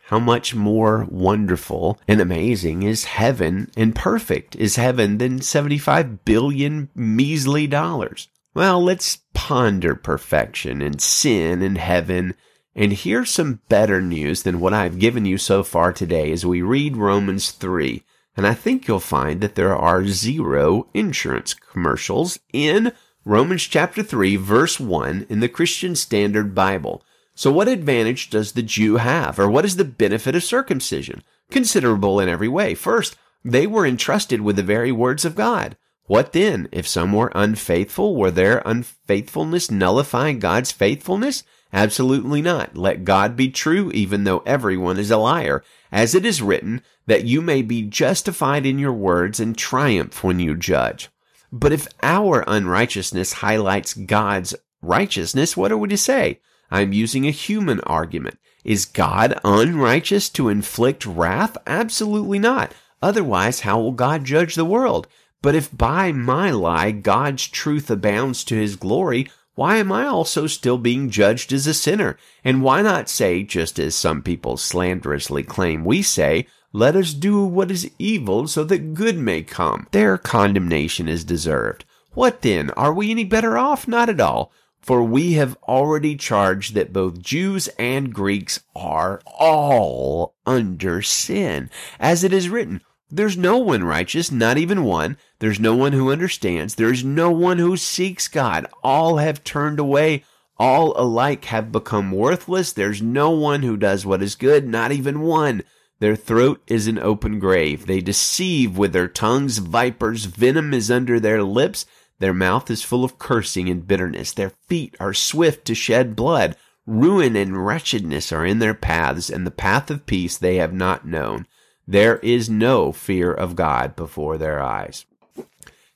how 0.04 0.18
much 0.18 0.54
more 0.54 1.06
wonderful 1.10 2.00
and 2.08 2.18
amazing 2.18 2.82
is 2.82 3.04
heaven 3.04 3.70
and 3.76 3.94
perfect 3.94 4.56
is 4.56 4.76
heaven 4.76 5.18
than 5.18 5.42
75 5.42 6.24
billion 6.24 6.88
measly 6.94 7.66
dollars? 7.66 8.28
Well, 8.54 8.82
let's 8.82 9.18
ponder 9.34 9.94
perfection 9.94 10.80
and 10.80 10.98
sin 10.98 11.60
and 11.60 11.76
heaven 11.76 12.34
and 12.74 12.94
here's 12.94 13.30
some 13.30 13.60
better 13.68 14.00
news 14.00 14.44
than 14.44 14.60
what 14.60 14.72
I've 14.72 14.98
given 14.98 15.26
you 15.26 15.36
so 15.36 15.62
far 15.62 15.92
today 15.92 16.32
as 16.32 16.46
we 16.46 16.62
read 16.62 16.96
Romans 16.96 17.50
3 17.50 18.02
and 18.36 18.46
I 18.46 18.54
think 18.54 18.88
you'll 18.88 19.00
find 19.00 19.40
that 19.40 19.54
there 19.54 19.76
are 19.76 20.06
zero 20.06 20.88
insurance 20.94 21.54
commercials 21.54 22.38
in 22.52 22.92
Romans 23.24 23.62
chapter 23.62 24.02
3 24.02 24.36
verse 24.36 24.80
1 24.80 25.26
in 25.28 25.40
the 25.40 25.48
Christian 25.48 25.94
Standard 25.94 26.54
Bible. 26.54 27.02
So 27.34 27.50
what 27.50 27.68
advantage 27.68 28.30
does 28.30 28.52
the 28.52 28.62
Jew 28.62 28.96
have, 28.96 29.38
or 29.38 29.48
what 29.48 29.64
is 29.64 29.76
the 29.76 29.84
benefit 29.84 30.34
of 30.34 30.44
circumcision? 30.44 31.22
Considerable 31.50 32.20
in 32.20 32.28
every 32.28 32.48
way. 32.48 32.74
First, 32.74 33.16
they 33.44 33.66
were 33.66 33.86
entrusted 33.86 34.40
with 34.40 34.56
the 34.56 34.62
very 34.62 34.92
words 34.92 35.24
of 35.24 35.34
God. 35.34 35.76
What 36.04 36.32
then? 36.32 36.68
If 36.72 36.86
some 36.86 37.12
were 37.12 37.32
unfaithful, 37.34 38.16
were 38.16 38.30
their 38.30 38.62
unfaithfulness 38.66 39.70
nullifying 39.70 40.40
God's 40.40 40.72
faithfulness? 40.72 41.42
Absolutely 41.72 42.42
not. 42.42 42.76
Let 42.76 43.04
God 43.04 43.34
be 43.36 43.50
true, 43.50 43.90
even 43.92 44.24
though 44.24 44.42
everyone 44.44 44.98
is 44.98 45.10
a 45.10 45.16
liar. 45.16 45.64
As 45.92 46.14
it 46.14 46.24
is 46.24 46.40
written, 46.40 46.82
that 47.06 47.24
you 47.24 47.42
may 47.42 47.60
be 47.60 47.82
justified 47.82 48.64
in 48.64 48.78
your 48.78 48.94
words 48.94 49.38
and 49.38 49.56
triumph 49.56 50.24
when 50.24 50.40
you 50.40 50.56
judge. 50.56 51.10
But 51.52 51.72
if 51.72 51.86
our 52.02 52.42
unrighteousness 52.46 53.34
highlights 53.34 53.92
God's 53.92 54.54
righteousness, 54.80 55.54
what 55.54 55.70
are 55.70 55.76
we 55.76 55.88
to 55.88 55.98
say? 55.98 56.40
I'm 56.70 56.94
using 56.94 57.26
a 57.26 57.30
human 57.30 57.80
argument. 57.80 58.38
Is 58.64 58.86
God 58.86 59.38
unrighteous 59.44 60.30
to 60.30 60.48
inflict 60.48 61.04
wrath? 61.04 61.58
Absolutely 61.66 62.38
not. 62.38 62.72
Otherwise, 63.02 63.60
how 63.60 63.78
will 63.78 63.92
God 63.92 64.24
judge 64.24 64.54
the 64.54 64.64
world? 64.64 65.06
But 65.42 65.54
if 65.54 65.76
by 65.76 66.12
my 66.12 66.50
lie 66.52 66.92
God's 66.92 67.46
truth 67.48 67.90
abounds 67.90 68.44
to 68.44 68.54
his 68.54 68.76
glory, 68.76 69.30
why 69.54 69.76
am 69.76 69.92
I 69.92 70.06
also 70.06 70.46
still 70.46 70.78
being 70.78 71.10
judged 71.10 71.52
as 71.52 71.66
a 71.66 71.74
sinner? 71.74 72.16
And 72.42 72.62
why 72.62 72.80
not 72.80 73.08
say, 73.08 73.42
just 73.42 73.78
as 73.78 73.94
some 73.94 74.22
people 74.22 74.56
slanderously 74.56 75.42
claim 75.42 75.84
we 75.84 76.02
say, 76.02 76.46
let 76.72 76.96
us 76.96 77.12
do 77.12 77.44
what 77.44 77.70
is 77.70 77.90
evil 77.98 78.48
so 78.48 78.64
that 78.64 78.94
good 78.94 79.18
may 79.18 79.42
come. 79.42 79.88
Their 79.90 80.16
condemnation 80.16 81.06
is 81.06 81.22
deserved. 81.22 81.84
What 82.14 82.40
then? 82.40 82.70
Are 82.70 82.94
we 82.94 83.10
any 83.10 83.24
better 83.24 83.58
off? 83.58 83.86
Not 83.86 84.08
at 84.08 84.20
all. 84.20 84.52
For 84.80 85.04
we 85.04 85.34
have 85.34 85.56
already 85.68 86.16
charged 86.16 86.74
that 86.74 86.92
both 86.92 87.20
Jews 87.20 87.68
and 87.78 88.12
Greeks 88.12 88.60
are 88.74 89.20
all 89.26 90.34
under 90.44 91.02
sin. 91.02 91.70
As 92.00 92.24
it 92.24 92.32
is 92.32 92.48
written, 92.48 92.80
there's 93.14 93.36
no 93.36 93.58
one 93.58 93.84
righteous, 93.84 94.32
not 94.32 94.56
even 94.56 94.84
one. 94.84 95.18
There's 95.38 95.60
no 95.60 95.76
one 95.76 95.92
who 95.92 96.10
understands. 96.10 96.76
There's 96.76 97.04
no 97.04 97.30
one 97.30 97.58
who 97.58 97.76
seeks 97.76 98.26
God. 98.26 98.66
All 98.82 99.18
have 99.18 99.44
turned 99.44 99.78
away. 99.78 100.24
All 100.58 100.98
alike 100.98 101.44
have 101.46 101.70
become 101.70 102.10
worthless. 102.10 102.72
There's 102.72 103.02
no 103.02 103.30
one 103.30 103.62
who 103.62 103.76
does 103.76 104.06
what 104.06 104.22
is 104.22 104.34
good, 104.34 104.66
not 104.66 104.92
even 104.92 105.20
one. 105.20 105.62
Their 106.00 106.16
throat 106.16 106.62
is 106.66 106.86
an 106.86 106.98
open 106.98 107.38
grave. 107.38 107.84
They 107.86 108.00
deceive 108.00 108.78
with 108.78 108.94
their 108.94 109.08
tongues. 109.08 109.58
Vipers' 109.58 110.24
venom 110.24 110.72
is 110.72 110.90
under 110.90 111.20
their 111.20 111.42
lips. 111.42 111.84
Their 112.18 112.32
mouth 112.32 112.70
is 112.70 112.82
full 112.82 113.04
of 113.04 113.18
cursing 113.18 113.68
and 113.68 113.86
bitterness. 113.86 114.32
Their 114.32 114.52
feet 114.68 114.96
are 114.98 115.12
swift 115.12 115.66
to 115.66 115.74
shed 115.74 116.16
blood. 116.16 116.56
Ruin 116.86 117.36
and 117.36 117.66
wretchedness 117.66 118.32
are 118.32 118.46
in 118.46 118.58
their 118.58 118.74
paths, 118.74 119.28
and 119.28 119.46
the 119.46 119.50
path 119.50 119.90
of 119.90 120.06
peace 120.06 120.38
they 120.38 120.56
have 120.56 120.72
not 120.72 121.06
known. 121.06 121.46
There 121.86 122.18
is 122.18 122.48
no 122.48 122.92
fear 122.92 123.32
of 123.32 123.56
God 123.56 123.96
before 123.96 124.38
their 124.38 124.62
eyes. 124.62 125.04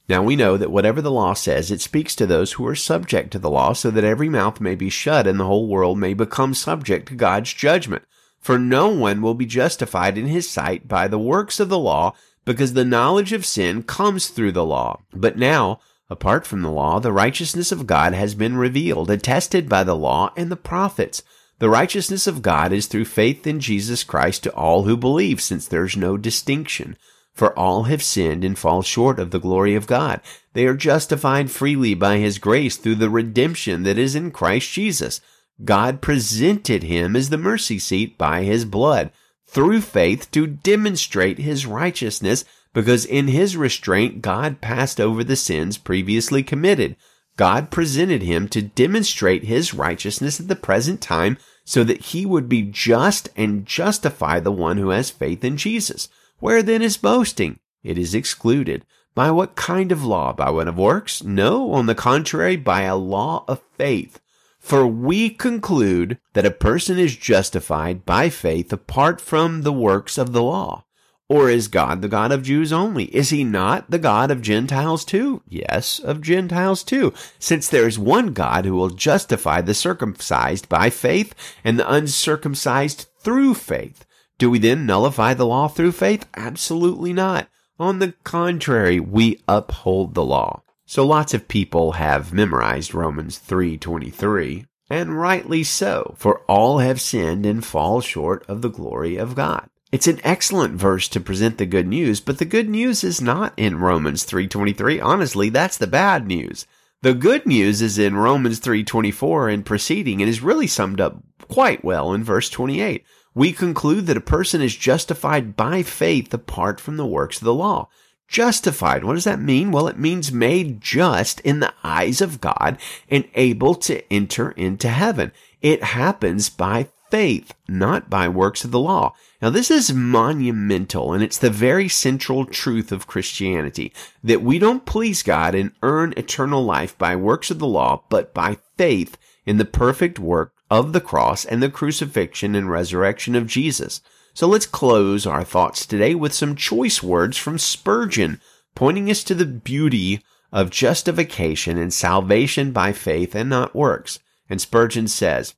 Now 0.09 0.23
we 0.23 0.37
know 0.37 0.57
that 0.57 0.71
whatever 0.71 1.02
the 1.02 1.11
law 1.11 1.35
says, 1.35 1.71
it 1.71 1.81
speaks 1.81 2.14
to 2.16 2.26
those 2.26 2.52
who 2.52 2.66
are 2.66 2.76
subject 2.76 3.33
to 3.33 3.38
the 3.38 3.50
law 3.50 3.73
so 3.73 3.90
that 3.90 4.05
every 4.05 4.28
mouth 4.28 4.61
may 4.61 4.75
be 4.75 4.88
shut 4.88 5.26
and 5.26 5.38
the 5.38 5.45
whole 5.47 5.66
world 5.66 5.99
may 5.99 6.14
become 6.14 6.55
subject 6.55 7.09
to 7.09 7.14
God's 7.14 7.52
judgment. 7.52 8.05
For 8.38 8.59
no 8.59 8.88
one 8.88 9.21
will 9.21 9.35
be 9.35 9.47
justified 9.47 10.16
in 10.16 10.26
his 10.26 10.49
sight 10.49 10.87
by 10.87 11.09
the 11.09 11.19
works 11.19 11.59
of 11.59 11.69
the 11.69 11.78
law 11.78 12.14
because 12.45 12.75
the 12.75 12.85
knowledge 12.85 13.33
of 13.33 13.45
sin 13.45 13.83
comes 13.83 14.28
through 14.28 14.52
the 14.52 14.64
law. 14.64 15.00
But 15.12 15.37
now, 15.37 15.81
apart 16.09 16.47
from 16.47 16.62
the 16.62 16.71
law, 16.71 17.00
the 17.00 17.12
righteousness 17.12 17.73
of 17.73 17.88
God 17.88 18.14
has 18.14 18.37
been 18.37 18.57
revealed, 18.57 19.11
attested 19.11 19.69
by 19.69 19.83
the 19.83 19.97
law 19.97 20.33
and 20.37 20.50
the 20.50 20.57
prophets. 20.57 21.25
The 21.59 21.71
righteousness 21.71 22.27
of 22.27 22.43
God 22.43 22.73
is 22.73 22.87
through 22.87 23.07
faith 23.07 23.47
in 23.47 23.61
Jesus 23.61 24.05
Christ 24.05 24.43
to 24.43 24.55
all 24.55 24.83
who 24.83 24.97
believe, 24.97 25.41
since 25.41 25.67
there's 25.67 25.97
no 25.97 26.17
distinction. 26.17 26.97
For 27.33 27.59
all 27.59 27.85
have 27.85 28.03
sinned 28.03 28.45
and 28.45 28.59
fall 28.59 28.83
short 28.83 29.19
of 29.19 29.31
the 29.31 29.41
glory 29.41 29.75
of 29.75 29.87
God. 29.87 30.21
They 30.53 30.67
are 30.67 30.75
justified 30.75 31.51
freely 31.51 31.95
by 31.95 32.19
his 32.19 32.39
grace 32.39 32.77
through 32.77 32.97
the 32.97 33.11
redemption 33.11 33.83
that 33.85 33.99
is 33.99 34.15
in 34.15 34.31
Christ 34.31 34.71
Jesus. 34.73 35.21
God 35.65 36.03
presented 36.03 36.83
him 36.83 37.17
as 37.17 37.31
the 37.31 37.39
mercy 37.39 37.79
seat 37.79 38.19
by 38.19 38.43
his 38.43 38.65
blood 38.65 39.11
through 39.47 39.81
faith 39.81 40.31
to 40.33 40.47
demonstrate 40.47 41.39
his 41.39 41.67
righteousness 41.67 42.45
because 42.75 43.07
in 43.07 43.29
his 43.29 43.57
restraint 43.57 44.21
God 44.21 44.61
passed 44.61 45.01
over 45.01 45.25
the 45.25 45.37
sins 45.37 45.79
previously 45.79 46.43
committed. 46.43 46.97
God 47.37 47.71
presented 47.71 48.23
him 48.23 48.49
to 48.49 48.62
demonstrate 48.62 49.45
his 49.45 49.75
righteousness 49.75 50.40
at 50.40 50.49
the 50.49 50.57
present 50.57 51.00
time 51.00 51.37
so 51.64 51.85
that 51.85 52.07
he 52.07 52.25
would 52.25 52.49
be 52.49 52.62
just 52.62 53.28
and 53.37 53.66
justify 53.66 54.40
the 54.40 54.52
one 54.52 54.78
who 54.78 54.88
has 54.88 55.11
faith 55.11 55.45
in 55.45 55.57
Jesus. 55.57 56.09
Where 56.38 56.62
then 56.62 56.81
is 56.81 56.97
boasting? 56.97 57.59
It 57.83 57.99
is 57.99 58.14
excluded. 58.14 58.85
By 59.14 59.31
what 59.31 59.57
kind 59.57 59.93
of 59.93 60.05
law? 60.05 60.33
By 60.33 60.50
one 60.50 60.69
of 60.69 60.78
works? 60.78 61.23
No, 61.23 61.73
on 61.73 61.87
the 61.87 61.95
contrary, 61.95 62.57
by 62.57 62.83
a 62.83 62.97
law 62.97 63.45
of 63.49 63.62
faith. 63.76 64.21
For 64.59 64.87
we 64.87 65.31
conclude 65.31 66.19
that 66.33 66.47
a 66.47 66.50
person 66.50 66.99
is 66.99 67.16
justified 67.16 68.05
by 68.05 68.31
faith 68.31 68.73
apart 68.73 69.21
from 69.21 69.62
the 69.62 69.73
works 69.73 70.19
of 70.19 70.33
the 70.33 70.43
law. 70.43 70.86
Or 71.28 71.50
is 71.50 71.66
God 71.66 72.02
the 72.02 72.09
God 72.09 72.30
of 72.30 72.45
Jews 72.45 72.73
only? 72.73 73.06
Is 73.06 73.30
he 73.30 73.42
not 73.42 73.90
the 73.90 73.99
God 73.99 74.30
of 74.30 74.42
Gentiles 74.42 75.04
too? 75.04 75.42
Yes, 75.49 75.99
of 75.99 76.21
Gentiles 76.21 76.85
too, 76.85 77.12
since 77.40 77.68
there 77.68 77.88
is 77.88 77.99
one 77.99 78.33
God 78.33 78.64
who 78.64 78.75
will 78.75 78.90
justify 78.90 79.61
the 79.61 79.75
circumcised 79.75 80.68
by 80.68 80.88
faith 80.88 81.35
and 81.64 81.78
the 81.78 81.92
uncircumcised 81.92 83.09
through 83.18 83.54
faith. 83.54 84.04
Do 84.38 84.50
we 84.50 84.61
then 84.61 84.87
nullify 84.87 85.35
the 85.35 85.47
law 85.47 85.66
through 85.66 85.92
faith? 85.92 86.28
Absolutely 86.37 87.12
not. 87.12 87.49
On 87.80 87.99
the 87.99 88.14
contrary, 88.23 89.00
we 89.00 89.40
uphold 89.49 90.14
the 90.14 90.25
law. 90.25 90.62
So 90.85 91.04
lots 91.04 91.35
of 91.35 91.49
people 91.49 91.92
have 91.92 92.33
memorized 92.33 92.95
Romans 92.95 93.38
3:23, 93.38 94.66
and 94.88 95.18
rightly 95.18 95.64
so, 95.64 96.14
for 96.16 96.42
all 96.42 96.78
have 96.78 97.00
sinned 97.00 97.45
and 97.45 97.64
fall 97.64 98.00
short 98.00 98.45
of 98.47 98.62
the 98.62 98.71
glory 98.71 99.16
of 99.16 99.35
God. 99.35 99.68
It's 99.93 100.09
an 100.09 100.21
excellent 100.25 100.75
verse 100.75 101.09
to 101.09 101.21
present 101.21 101.59
the 101.59 101.66
good 101.66 101.87
news, 101.87 102.21
but 102.21 102.38
the 102.38 102.45
good 102.45 102.69
news 102.69 103.05
is 103.05 103.21
not 103.21 103.52
in 103.57 103.78
Romans 103.78 104.25
3:23. 104.25 105.00
Honestly, 105.00 105.49
that's 105.49 105.78
the 105.78 105.87
bad 105.87 106.26
news. 106.26 106.66
The 107.02 107.14
good 107.14 107.47
news 107.47 107.83
is 107.83 107.99
in 107.99 108.16
Romans 108.16 108.59
3:24 108.59 109.49
and 109.49 109.64
preceding 109.64 110.21
and 110.21 110.28
is 110.28 110.43
really 110.43 110.66
summed 110.66 111.00
up 111.00 111.23
quite 111.49 111.85
well 111.85 112.12
in 112.12 112.25
verse 112.25 112.50
28 112.50 113.05
we 113.37 113.52
conclude 113.52 114.07
that 114.07 114.16
a 114.16 114.21
person 114.23 114.62
is 114.62 114.75
justified 114.75 115.57
by 115.57 115.83
faith 115.83 116.33
apart 116.33 116.81
from 116.81 116.97
the 116.97 117.05
works 117.05 117.37
of 117.37 117.45
the 117.45 117.52
law. 117.52 117.87
Justified. 118.28 119.05
What 119.05 119.12
does 119.12 119.25
that 119.25 119.38
mean? 119.38 119.71
Well, 119.71 119.88
it 119.88 119.99
means 119.99 120.33
made 120.33 120.81
just 120.81 121.40
in 121.40 121.61
the 121.61 121.75
eyes 121.85 122.23
of 122.23 122.40
God 122.40 122.78
and 123.11 123.28
able 123.35 123.75
to 123.75 124.02
enter 124.11 124.52
into 124.52 124.88
heaven. 124.88 125.33
It 125.61 125.85
happens 125.85 126.49
by 126.49 126.88
faith, 127.11 127.55
not 127.69 128.11
by 128.11 128.29
works 128.29 128.65
of 128.65 128.71
the 128.71 128.81
law. 128.81 129.15
Now, 129.41 129.51
this 129.51 129.71
is 129.71 129.93
monumental 129.93 131.13
and 131.13 131.23
it's 131.23 131.39
the 131.39 131.51
very 131.51 131.89
central 131.89 132.45
truth 132.45 132.91
of 132.93 133.07
Christianity 133.07 133.93
that 134.25 134.43
we 134.43 134.59
don't 134.59 134.87
please 134.87 135.23
God 135.23 135.55
and 135.55 135.73
earn 135.83 136.15
eternal 136.17 136.65
life 136.65 136.97
by 136.99 137.17
works 137.17 137.51
of 137.51 137.59
the 137.59 137.67
law, 137.67 138.03
but 138.09 138.33
by 138.35 138.59
faith 138.77 139.17
in 139.45 139.59
the 139.59 139.65
perfect 139.65 140.19
work 140.19 140.53
of 140.71 140.93
the 140.93 141.01
cross 141.01 141.45
and 141.45 141.63
the 141.63 141.71
crucifixion 141.71 142.55
and 142.55 142.71
resurrection 142.71 143.35
of 143.35 143.47
Jesus. 143.47 144.01
So 144.35 144.47
let's 144.47 144.67
close 144.67 145.27
our 145.27 145.45
thoughts 145.45 145.87
today 145.87 146.15
with 146.15 146.35
some 146.35 146.57
choice 146.57 147.03
words 147.03 147.39
from 147.39 147.59
Spurgeon, 147.59 148.41
pointing 148.75 149.11
us 149.11 149.25
to 149.25 149.35
the 149.35 149.47
beauty 149.47 150.23
of 150.53 150.71
justification 150.71 151.79
and 151.79 151.93
salvation 151.93 152.73
by 152.73 152.93
faith 152.93 153.35
and 153.35 153.49
not 153.49 153.75
works. 153.75 154.19
And 154.49 154.61
Spurgeon 154.61 155.09
says, 155.09 155.55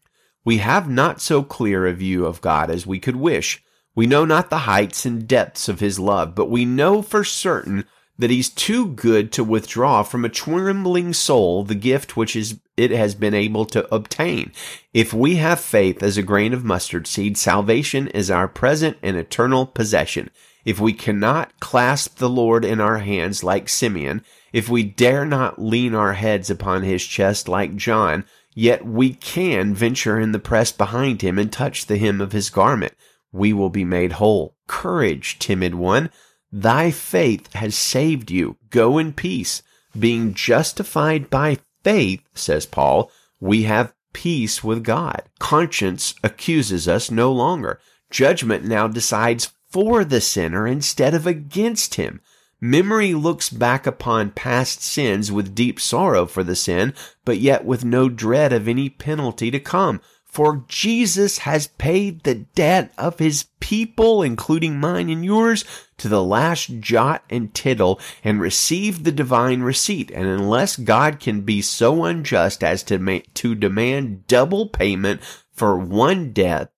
We 0.48 0.56
have 0.64 0.88
not 0.88 1.20
so 1.20 1.42
clear 1.42 1.86
a 1.86 1.92
view 1.92 2.24
of 2.24 2.40
God 2.40 2.70
as 2.70 2.86
we 2.86 2.98
could 2.98 3.16
wish. 3.16 3.62
We 3.94 4.06
know 4.06 4.24
not 4.24 4.48
the 4.48 4.60
heights 4.60 5.04
and 5.04 5.28
depths 5.28 5.68
of 5.68 5.80
his 5.80 6.00
love, 6.00 6.34
but 6.34 6.48
we 6.48 6.64
know 6.64 7.02
for 7.02 7.22
certain 7.22 7.84
that 8.18 8.30
he's 8.30 8.48
too 8.48 8.88
good 8.88 9.30
to 9.32 9.44
withdraw 9.44 10.02
from 10.02 10.24
a 10.24 10.30
trembling 10.30 11.12
soul 11.12 11.64
the 11.64 11.74
gift 11.74 12.16
which 12.16 12.34
is 12.34 12.60
it 12.78 12.90
has 12.92 13.14
been 13.14 13.34
able 13.34 13.66
to 13.66 13.94
obtain. 13.94 14.50
If 14.94 15.12
we 15.12 15.36
have 15.36 15.60
faith 15.60 16.02
as 16.02 16.16
a 16.16 16.22
grain 16.22 16.54
of 16.54 16.64
mustard 16.64 17.06
seed, 17.06 17.36
salvation 17.36 18.08
is 18.08 18.30
our 18.30 18.48
present 18.48 18.96
and 19.02 19.18
eternal 19.18 19.66
possession. 19.66 20.30
If 20.64 20.80
we 20.80 20.94
cannot 20.94 21.60
clasp 21.60 22.16
the 22.16 22.30
Lord 22.30 22.64
in 22.64 22.80
our 22.80 23.00
hands 23.00 23.44
like 23.44 23.68
Simeon, 23.68 24.24
if 24.54 24.70
we 24.70 24.82
dare 24.82 25.26
not 25.26 25.60
lean 25.60 25.94
our 25.94 26.14
heads 26.14 26.48
upon 26.48 26.84
his 26.84 27.04
chest 27.04 27.48
like 27.48 27.76
John, 27.76 28.24
yet 28.58 28.84
we 28.84 29.14
can 29.14 29.72
venture 29.72 30.18
in 30.18 30.32
the 30.32 30.38
press 30.40 30.72
behind 30.72 31.22
him 31.22 31.38
and 31.38 31.52
touch 31.52 31.86
the 31.86 31.96
hem 31.96 32.20
of 32.20 32.32
his 32.32 32.50
garment. 32.50 32.92
We 33.30 33.52
will 33.52 33.70
be 33.70 33.84
made 33.84 34.14
whole. 34.14 34.56
Courage, 34.66 35.38
timid 35.38 35.76
one. 35.76 36.10
Thy 36.50 36.90
faith 36.90 37.52
has 37.52 37.76
saved 37.76 38.32
you. 38.32 38.56
Go 38.70 38.98
in 38.98 39.12
peace. 39.12 39.62
Being 39.96 40.34
justified 40.34 41.30
by 41.30 41.58
faith, 41.84 42.20
says 42.34 42.66
Paul, 42.66 43.12
we 43.38 43.62
have 43.62 43.94
peace 44.12 44.64
with 44.64 44.82
God. 44.82 45.22
Conscience 45.38 46.16
accuses 46.24 46.88
us 46.88 47.12
no 47.12 47.30
longer. 47.30 47.78
Judgment 48.10 48.64
now 48.64 48.88
decides 48.88 49.52
for 49.70 50.04
the 50.04 50.20
sinner 50.20 50.66
instead 50.66 51.14
of 51.14 51.28
against 51.28 51.94
him. 51.94 52.20
Memory 52.60 53.14
looks 53.14 53.50
back 53.50 53.86
upon 53.86 54.32
past 54.32 54.82
sins 54.82 55.30
with 55.30 55.54
deep 55.54 55.78
sorrow 55.78 56.26
for 56.26 56.42
the 56.42 56.56
sin, 56.56 56.92
but 57.24 57.38
yet 57.38 57.64
with 57.64 57.84
no 57.84 58.08
dread 58.08 58.52
of 58.52 58.66
any 58.66 58.88
penalty 58.88 59.50
to 59.52 59.60
come. 59.60 60.00
For 60.24 60.64
Jesus 60.68 61.38
has 61.38 61.68
paid 61.68 62.22
the 62.22 62.34
debt 62.34 62.92
of 62.98 63.18
his 63.18 63.46
people, 63.60 64.22
including 64.22 64.78
mine 64.78 65.08
and 65.08 65.24
yours, 65.24 65.64
to 65.98 66.08
the 66.08 66.22
last 66.22 66.80
jot 66.80 67.24
and 67.30 67.54
tittle 67.54 68.00
and 68.22 68.40
received 68.40 69.04
the 69.04 69.12
divine 69.12 69.62
receipt. 69.62 70.10
And 70.10 70.26
unless 70.26 70.76
God 70.76 71.18
can 71.20 71.42
be 71.42 71.62
so 71.62 72.04
unjust 72.04 72.62
as 72.62 72.82
to, 72.84 73.20
to 73.20 73.54
demand 73.54 74.26
double 74.26 74.68
payment 74.68 75.22
for 75.52 75.78
one 75.78 76.32
death, 76.32 76.68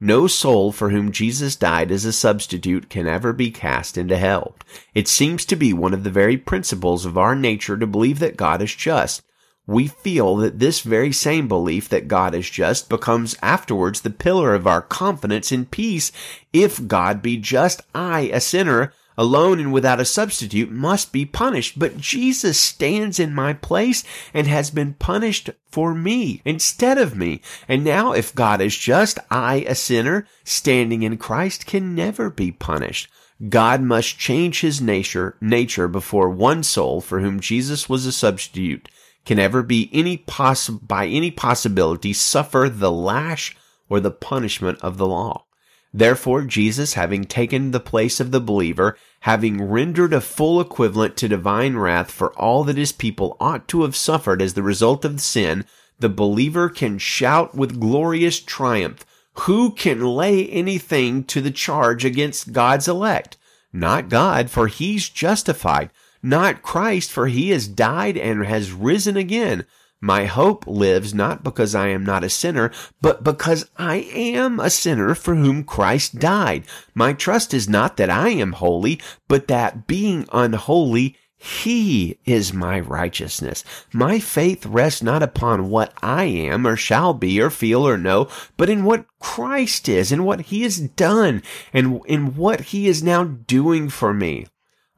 no 0.00 0.26
soul 0.26 0.72
for 0.72 0.90
whom 0.90 1.12
Jesus 1.12 1.56
died 1.56 1.90
as 1.90 2.04
a 2.04 2.12
substitute 2.12 2.88
can 2.88 3.06
ever 3.06 3.32
be 3.32 3.50
cast 3.50 3.98
into 3.98 4.16
hell. 4.16 4.56
It 4.94 5.08
seems 5.08 5.44
to 5.46 5.56
be 5.56 5.72
one 5.72 5.94
of 5.94 6.04
the 6.04 6.10
very 6.10 6.36
principles 6.36 7.04
of 7.04 7.18
our 7.18 7.34
nature 7.36 7.76
to 7.76 7.86
believe 7.86 8.18
that 8.20 8.36
God 8.36 8.62
is 8.62 8.74
just 8.74 9.22
we 9.70 9.86
feel 9.86 10.34
that 10.36 10.58
this 10.58 10.80
very 10.80 11.12
same 11.12 11.46
belief 11.46 11.88
that 11.88 12.08
God 12.08 12.34
is 12.34 12.50
just 12.50 12.88
becomes 12.88 13.36
afterwards 13.40 14.00
the 14.00 14.10
pillar 14.10 14.52
of 14.52 14.66
our 14.66 14.82
confidence 14.82 15.52
in 15.52 15.64
peace. 15.66 16.10
If 16.52 16.88
God 16.88 17.22
be 17.22 17.36
just, 17.36 17.80
I, 17.94 18.30
a 18.32 18.40
sinner, 18.40 18.92
alone 19.20 19.60
and 19.60 19.70
without 19.70 20.00
a 20.00 20.04
substitute, 20.06 20.70
must 20.70 21.12
be 21.12 21.26
punished. 21.26 21.78
But 21.78 21.98
Jesus 21.98 22.58
stands 22.58 23.20
in 23.20 23.34
my 23.34 23.52
place 23.52 24.02
and 24.32 24.46
has 24.46 24.70
been 24.70 24.94
punished 24.94 25.50
for 25.70 25.94
me 25.94 26.40
instead 26.46 26.96
of 26.96 27.14
me. 27.14 27.42
And 27.68 27.84
now 27.84 28.12
if 28.12 28.34
God 28.34 28.62
is 28.62 28.74
just, 28.74 29.18
I, 29.30 29.56
a 29.68 29.74
sinner, 29.74 30.26
standing 30.42 31.02
in 31.02 31.18
Christ, 31.18 31.66
can 31.66 31.94
never 31.94 32.30
be 32.30 32.50
punished. 32.50 33.10
God 33.46 33.82
must 33.82 34.18
change 34.18 34.62
his 34.62 34.80
nature, 34.80 35.36
nature 35.38 35.86
before 35.86 36.30
one 36.30 36.62
soul 36.62 37.02
for 37.02 37.20
whom 37.20 37.40
Jesus 37.40 37.90
was 37.90 38.06
a 38.06 38.12
substitute 38.12 38.88
can 39.26 39.38
ever 39.38 39.62
be 39.62 39.90
any 39.92 40.16
poss- 40.16 40.70
by 40.70 41.06
any 41.06 41.30
possibility 41.30 42.14
suffer 42.14 42.70
the 42.70 42.90
lash 42.90 43.54
or 43.90 44.00
the 44.00 44.10
punishment 44.10 44.78
of 44.80 44.96
the 44.96 45.06
law. 45.06 45.44
Therefore, 45.92 46.42
Jesus, 46.42 46.94
having 46.94 47.24
taken 47.24 47.70
the 47.70 47.80
place 47.80 48.20
of 48.20 48.30
the 48.30 48.40
believer, 48.40 48.96
having 49.20 49.62
rendered 49.62 50.12
a 50.12 50.20
full 50.20 50.60
equivalent 50.60 51.16
to 51.16 51.28
divine 51.28 51.76
wrath 51.76 52.10
for 52.10 52.32
all 52.34 52.64
that 52.64 52.76
his 52.76 52.92
people 52.92 53.36
ought 53.40 53.66
to 53.68 53.82
have 53.82 53.96
suffered 53.96 54.40
as 54.40 54.54
the 54.54 54.62
result 54.62 55.04
of 55.04 55.20
sin, 55.20 55.64
the 55.98 56.08
believer 56.08 56.68
can 56.68 56.98
shout 56.98 57.54
with 57.54 57.80
glorious 57.80 58.40
triumph, 58.40 59.04
Who 59.44 59.72
can 59.72 60.04
lay 60.04 60.46
anything 60.48 61.24
to 61.24 61.40
the 61.40 61.50
charge 61.50 62.04
against 62.04 62.52
God's 62.52 62.88
elect? 62.88 63.36
Not 63.72 64.08
God, 64.08 64.50
for 64.50 64.66
he's 64.66 65.08
justified 65.08 65.90
not 66.22 66.62
Christ, 66.62 67.10
for 67.10 67.28
he 67.28 67.50
has 67.50 67.66
died 67.66 68.16
and 68.16 68.44
has 68.44 68.72
risen 68.72 69.16
again. 69.16 69.64
My 70.02 70.24
hope 70.24 70.66
lives 70.66 71.12
not 71.12 71.44
because 71.44 71.74
I 71.74 71.88
am 71.88 72.04
not 72.04 72.24
a 72.24 72.30
sinner, 72.30 72.70
but 73.02 73.22
because 73.22 73.70
I 73.76 73.96
am 73.96 74.58
a 74.58 74.70
sinner 74.70 75.14
for 75.14 75.34
whom 75.34 75.62
Christ 75.62 76.18
died. 76.18 76.64
My 76.94 77.12
trust 77.12 77.52
is 77.52 77.68
not 77.68 77.98
that 77.98 78.08
I 78.08 78.30
am 78.30 78.52
holy, 78.52 78.98
but 79.28 79.46
that 79.48 79.86
being 79.86 80.26
unholy, 80.32 81.16
He 81.36 82.18
is 82.24 82.54
my 82.54 82.80
righteousness. 82.80 83.62
My 83.92 84.18
faith 84.18 84.64
rests 84.64 85.02
not 85.02 85.22
upon 85.22 85.68
what 85.68 85.92
I 86.02 86.24
am 86.24 86.66
or 86.66 86.76
shall 86.76 87.12
be 87.12 87.38
or 87.38 87.50
feel 87.50 87.86
or 87.86 87.98
know, 87.98 88.26
but 88.56 88.70
in 88.70 88.84
what 88.84 89.04
Christ 89.18 89.86
is 89.86 90.10
and 90.12 90.24
what 90.24 90.40
he 90.40 90.62
has 90.62 90.78
done 90.78 91.42
and 91.74 92.00
in 92.06 92.36
what 92.36 92.60
he 92.60 92.88
is 92.88 93.02
now 93.02 93.24
doing 93.24 93.90
for 93.90 94.14
me. 94.14 94.46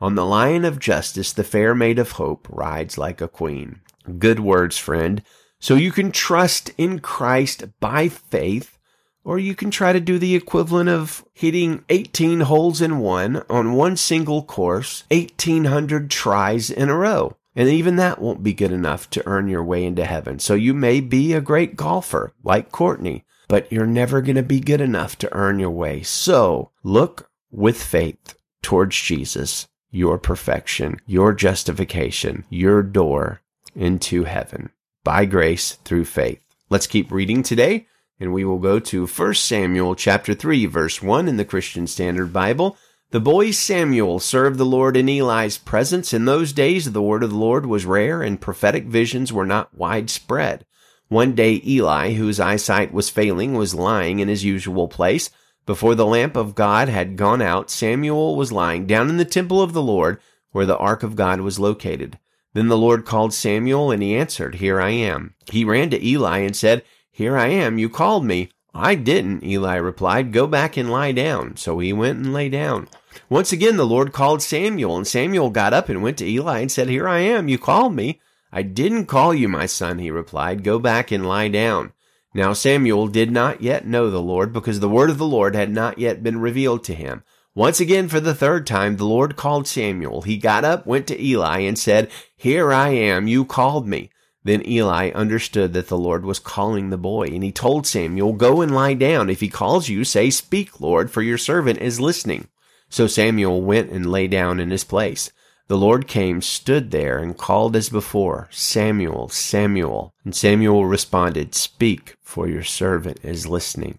On 0.00 0.14
the 0.14 0.26
lion 0.26 0.64
of 0.64 0.78
justice, 0.78 1.32
the 1.32 1.44
fair 1.44 1.74
maid 1.74 1.98
of 1.98 2.12
hope 2.12 2.46
rides 2.48 2.98
like 2.98 3.20
a 3.20 3.28
queen. 3.28 3.80
Good 4.18 4.40
words, 4.40 4.78
friend. 4.78 5.22
So 5.58 5.74
you 5.74 5.92
can 5.92 6.10
trust 6.10 6.70
in 6.76 6.98
Christ 6.98 7.64
by 7.80 8.08
faith 8.08 8.78
or 9.24 9.38
you 9.38 9.54
can 9.54 9.70
try 9.70 9.92
to 9.92 10.00
do 10.00 10.18
the 10.18 10.34
equivalent 10.34 10.88
of 10.88 11.24
hitting 11.32 11.84
18 11.88 12.40
holes 12.40 12.80
in 12.80 12.98
one 12.98 13.42
on 13.48 13.74
one 13.74 13.96
single 13.96 14.42
course, 14.42 15.04
1800 15.10 16.10
tries 16.10 16.70
in 16.70 16.88
a 16.88 16.96
row. 16.96 17.36
And 17.54 17.68
even 17.68 17.96
that 17.96 18.20
won't 18.20 18.42
be 18.42 18.54
good 18.54 18.72
enough 18.72 19.10
to 19.10 19.26
earn 19.26 19.46
your 19.46 19.62
way 19.62 19.84
into 19.84 20.04
heaven. 20.04 20.38
So 20.38 20.54
you 20.54 20.72
may 20.72 21.00
be 21.00 21.32
a 21.32 21.40
great 21.40 21.76
golfer 21.76 22.32
like 22.42 22.72
Courtney, 22.72 23.24
but 23.46 23.70
you're 23.70 23.86
never 23.86 24.22
going 24.22 24.36
to 24.36 24.42
be 24.42 24.60
good 24.60 24.80
enough 24.80 25.18
to 25.18 25.32
earn 25.34 25.58
your 25.58 25.70
way. 25.70 26.02
So 26.02 26.70
look 26.82 27.30
with 27.50 27.82
faith 27.82 28.34
towards 28.62 28.96
Jesus, 28.96 29.68
your 29.90 30.18
perfection, 30.18 30.96
your 31.06 31.34
justification, 31.34 32.44
your 32.48 32.82
door 32.82 33.41
into 33.74 34.24
heaven 34.24 34.70
by 35.04 35.24
grace 35.24 35.74
through 35.84 36.04
faith. 36.04 36.40
Let's 36.70 36.86
keep 36.86 37.10
reading 37.10 37.42
today 37.42 37.86
and 38.18 38.32
we 38.32 38.44
will 38.44 38.58
go 38.58 38.78
to 38.78 39.06
1 39.06 39.34
Samuel 39.34 39.94
chapter 39.94 40.34
3 40.34 40.66
verse 40.66 41.02
1 41.02 41.28
in 41.28 41.36
the 41.36 41.44
Christian 41.44 41.86
Standard 41.86 42.32
Bible. 42.32 42.76
The 43.10 43.20
boy 43.20 43.50
Samuel 43.50 44.20
served 44.20 44.58
the 44.58 44.64
Lord 44.64 44.96
in 44.96 45.08
Eli's 45.08 45.58
presence. 45.58 46.14
In 46.14 46.24
those 46.24 46.52
days, 46.52 46.92
the 46.92 47.02
word 47.02 47.22
of 47.22 47.30
the 47.30 47.36
Lord 47.36 47.66
was 47.66 47.84
rare 47.84 48.22
and 48.22 48.40
prophetic 48.40 48.84
visions 48.84 49.32
were 49.32 49.44
not 49.44 49.76
widespread. 49.76 50.64
One 51.08 51.34
day, 51.34 51.60
Eli, 51.66 52.14
whose 52.14 52.40
eyesight 52.40 52.90
was 52.90 53.10
failing, 53.10 53.52
was 53.52 53.74
lying 53.74 54.20
in 54.20 54.28
his 54.28 54.44
usual 54.44 54.88
place. 54.88 55.28
Before 55.66 55.94
the 55.94 56.06
lamp 56.06 56.36
of 56.36 56.54
God 56.54 56.88
had 56.88 57.18
gone 57.18 57.42
out, 57.42 57.70
Samuel 57.70 58.34
was 58.34 58.50
lying 58.50 58.86
down 58.86 59.10
in 59.10 59.18
the 59.18 59.26
temple 59.26 59.60
of 59.60 59.74
the 59.74 59.82
Lord, 59.82 60.18
where 60.52 60.64
the 60.64 60.78
ark 60.78 61.02
of 61.02 61.14
God 61.14 61.40
was 61.40 61.58
located. 61.58 62.18
Then 62.54 62.68
the 62.68 62.78
Lord 62.78 63.04
called 63.04 63.32
Samuel, 63.32 63.90
and 63.90 64.02
he 64.02 64.14
answered, 64.14 64.56
Here 64.56 64.80
I 64.80 64.90
am. 64.90 65.34
He 65.50 65.64
ran 65.64 65.90
to 65.90 66.06
Eli 66.06 66.38
and 66.38 66.54
said, 66.54 66.82
here 67.14 67.36
I 67.36 67.48
am. 67.48 67.76
You 67.78 67.90
called 67.90 68.24
me. 68.24 68.48
I 68.74 68.94
didn't, 68.94 69.44
Eli 69.44 69.76
replied. 69.76 70.32
Go 70.32 70.46
back 70.46 70.78
and 70.78 70.90
lie 70.90 71.12
down. 71.12 71.56
So 71.58 71.78
he 71.78 71.92
went 71.92 72.18
and 72.18 72.32
lay 72.32 72.48
down. 72.48 72.88
Once 73.28 73.52
again, 73.52 73.76
the 73.76 73.86
Lord 73.86 74.14
called 74.14 74.40
Samuel, 74.40 74.96
and 74.96 75.06
Samuel 75.06 75.50
got 75.50 75.74
up 75.74 75.90
and 75.90 76.02
went 76.02 76.16
to 76.18 76.26
Eli 76.26 76.60
and 76.60 76.72
said, 76.72 76.88
Here 76.88 77.06
I 77.06 77.18
am. 77.18 77.48
You 77.48 77.58
called 77.58 77.94
me. 77.94 78.18
I 78.50 78.62
didn't 78.62 79.06
call 79.06 79.34
you, 79.34 79.46
my 79.46 79.66
son, 79.66 79.98
he 79.98 80.10
replied. 80.10 80.64
Go 80.64 80.78
back 80.78 81.12
and 81.12 81.28
lie 81.28 81.48
down. 81.48 81.92
Now 82.34 82.54
Samuel 82.54 83.08
did 83.08 83.30
not 83.30 83.60
yet 83.60 83.86
know 83.86 84.08
the 84.08 84.22
Lord, 84.22 84.54
because 84.54 84.80
the 84.80 84.88
word 84.88 85.10
of 85.10 85.18
the 85.18 85.26
Lord 85.26 85.54
had 85.54 85.70
not 85.70 85.98
yet 85.98 86.22
been 86.22 86.40
revealed 86.40 86.82
to 86.84 86.94
him. 86.94 87.24
Once 87.54 87.80
again, 87.80 88.08
for 88.08 88.18
the 88.18 88.34
third 88.34 88.66
time, 88.66 88.96
the 88.96 89.04
Lord 89.04 89.36
called 89.36 89.68
Samuel. 89.68 90.22
He 90.22 90.38
got 90.38 90.64
up, 90.64 90.86
went 90.86 91.06
to 91.08 91.22
Eli, 91.22 91.60
and 91.60 91.78
said, 91.78 92.10
Here 92.34 92.72
I 92.72 92.88
am. 92.88 93.28
You 93.28 93.44
called 93.44 93.86
me. 93.86 94.10
Then 94.42 94.66
Eli 94.66 95.10
understood 95.10 95.74
that 95.74 95.88
the 95.88 95.98
Lord 95.98 96.24
was 96.24 96.38
calling 96.38 96.88
the 96.88 96.96
boy, 96.96 97.26
and 97.26 97.44
he 97.44 97.52
told 97.52 97.86
Samuel, 97.86 98.32
Go 98.32 98.62
and 98.62 98.74
lie 98.74 98.94
down. 98.94 99.28
If 99.28 99.40
he 99.40 99.50
calls 99.50 99.90
you, 99.90 100.02
say, 100.02 100.30
Speak, 100.30 100.80
Lord, 100.80 101.10
for 101.10 101.20
your 101.20 101.36
servant 101.36 101.78
is 101.78 102.00
listening. 102.00 102.48
So 102.88 103.06
Samuel 103.06 103.60
went 103.60 103.90
and 103.90 104.10
lay 104.10 104.28
down 104.28 104.58
in 104.58 104.70
his 104.70 104.84
place. 104.84 105.30
The 105.68 105.76
Lord 105.76 106.08
came, 106.08 106.42
stood 106.42 106.90
there, 106.90 107.18
and 107.18 107.36
called 107.36 107.76
as 107.76 107.88
before, 107.88 108.48
Samuel, 108.50 109.28
Samuel. 109.28 110.14
And 110.24 110.34
Samuel 110.34 110.86
responded, 110.86 111.54
Speak, 111.54 112.16
for 112.20 112.48
your 112.48 112.64
servant 112.64 113.20
is 113.22 113.46
listening. 113.46 113.98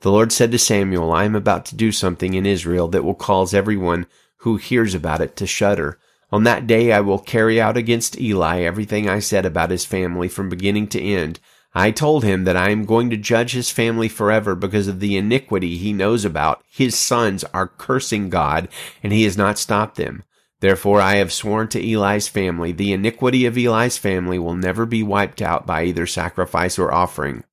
The 0.00 0.10
Lord 0.10 0.32
said 0.32 0.50
to 0.52 0.58
Samuel, 0.58 1.12
I 1.12 1.24
am 1.24 1.34
about 1.34 1.66
to 1.66 1.76
do 1.76 1.92
something 1.92 2.32
in 2.32 2.46
Israel 2.46 2.88
that 2.88 3.04
will 3.04 3.14
cause 3.14 3.52
everyone 3.52 4.06
who 4.38 4.56
hears 4.56 4.94
about 4.94 5.20
it 5.20 5.36
to 5.36 5.46
shudder. 5.46 5.98
On 6.32 6.44
that 6.44 6.66
day 6.66 6.92
I 6.92 7.00
will 7.00 7.18
carry 7.18 7.60
out 7.60 7.76
against 7.76 8.18
Eli 8.18 8.60
everything 8.60 9.08
I 9.08 9.18
said 9.18 9.44
about 9.44 9.70
his 9.70 9.84
family 9.84 10.28
from 10.28 10.48
beginning 10.48 10.86
to 10.88 11.02
end. 11.02 11.38
I 11.74 11.90
told 11.90 12.24
him 12.24 12.44
that 12.44 12.56
I 12.56 12.70
am 12.70 12.86
going 12.86 13.10
to 13.10 13.16
judge 13.16 13.52
his 13.52 13.70
family 13.70 14.08
forever 14.08 14.54
because 14.54 14.88
of 14.88 15.00
the 15.00 15.18
iniquity 15.18 15.76
he 15.76 15.92
knows 15.92 16.24
about. 16.24 16.62
His 16.68 16.98
sons 16.98 17.44
are 17.52 17.68
cursing 17.68 18.30
God, 18.30 18.68
and 19.02 19.12
he 19.12 19.24
has 19.24 19.36
not 19.36 19.58
stopped 19.58 19.96
them. 19.96 20.24
Therefore 20.60 21.00
I 21.00 21.16
have 21.16 21.32
sworn 21.32 21.68
to 21.68 21.92
Eli's 21.92 22.26
family, 22.26 22.72
the 22.72 22.92
iniquity 22.92 23.44
of 23.44 23.58
Eli's 23.58 23.98
family 23.98 24.38
will 24.38 24.54
never 24.54 24.86
be 24.86 25.02
wiped 25.02 25.42
out 25.42 25.66
by 25.66 25.84
either 25.84 26.06
sacrifice 26.06 26.78
or 26.78 26.92
offering. 26.92 27.44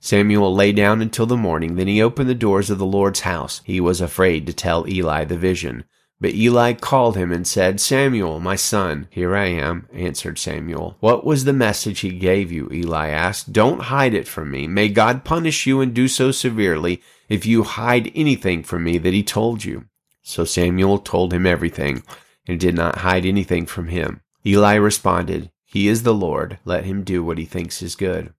Samuel 0.00 0.54
lay 0.54 0.72
down 0.72 1.02
until 1.02 1.26
the 1.26 1.36
morning. 1.36 1.74
Then 1.74 1.88
he 1.88 2.02
opened 2.02 2.28
the 2.28 2.34
doors 2.34 2.70
of 2.70 2.78
the 2.78 2.86
Lord's 2.86 3.20
house. 3.20 3.60
He 3.64 3.80
was 3.80 4.00
afraid 4.00 4.46
to 4.46 4.52
tell 4.52 4.88
Eli 4.88 5.24
the 5.24 5.36
vision. 5.36 5.84
But 6.20 6.34
Eli 6.34 6.72
called 6.72 7.16
him 7.16 7.30
and 7.30 7.46
said, 7.46 7.80
Samuel, 7.80 8.40
my 8.40 8.56
son. 8.56 9.06
Here 9.10 9.36
I 9.36 9.46
am, 9.46 9.88
answered 9.92 10.38
Samuel. 10.38 10.96
What 10.98 11.24
was 11.24 11.44
the 11.44 11.52
message 11.52 12.00
he 12.00 12.10
gave 12.10 12.50
you? 12.50 12.68
Eli 12.72 13.08
asked. 13.08 13.52
Don't 13.52 13.82
hide 13.82 14.14
it 14.14 14.26
from 14.26 14.50
me. 14.50 14.66
May 14.66 14.88
God 14.88 15.24
punish 15.24 15.66
you 15.66 15.80
and 15.80 15.94
do 15.94 16.08
so 16.08 16.32
severely 16.32 17.00
if 17.28 17.46
you 17.46 17.62
hide 17.62 18.10
anything 18.14 18.64
from 18.64 18.84
me 18.84 18.98
that 18.98 19.12
he 19.12 19.22
told 19.22 19.64
you. 19.64 19.84
So 20.22 20.44
Samuel 20.44 20.98
told 20.98 21.32
him 21.32 21.46
everything 21.46 22.02
and 22.46 22.58
did 22.58 22.74
not 22.74 22.98
hide 22.98 23.24
anything 23.24 23.66
from 23.66 23.88
him. 23.88 24.20
Eli 24.44 24.74
responded, 24.74 25.50
He 25.64 25.86
is 25.86 26.02
the 26.02 26.14
Lord. 26.14 26.58
Let 26.64 26.84
him 26.84 27.04
do 27.04 27.22
what 27.22 27.38
he 27.38 27.44
thinks 27.44 27.80
is 27.80 27.94
good. 27.94 28.32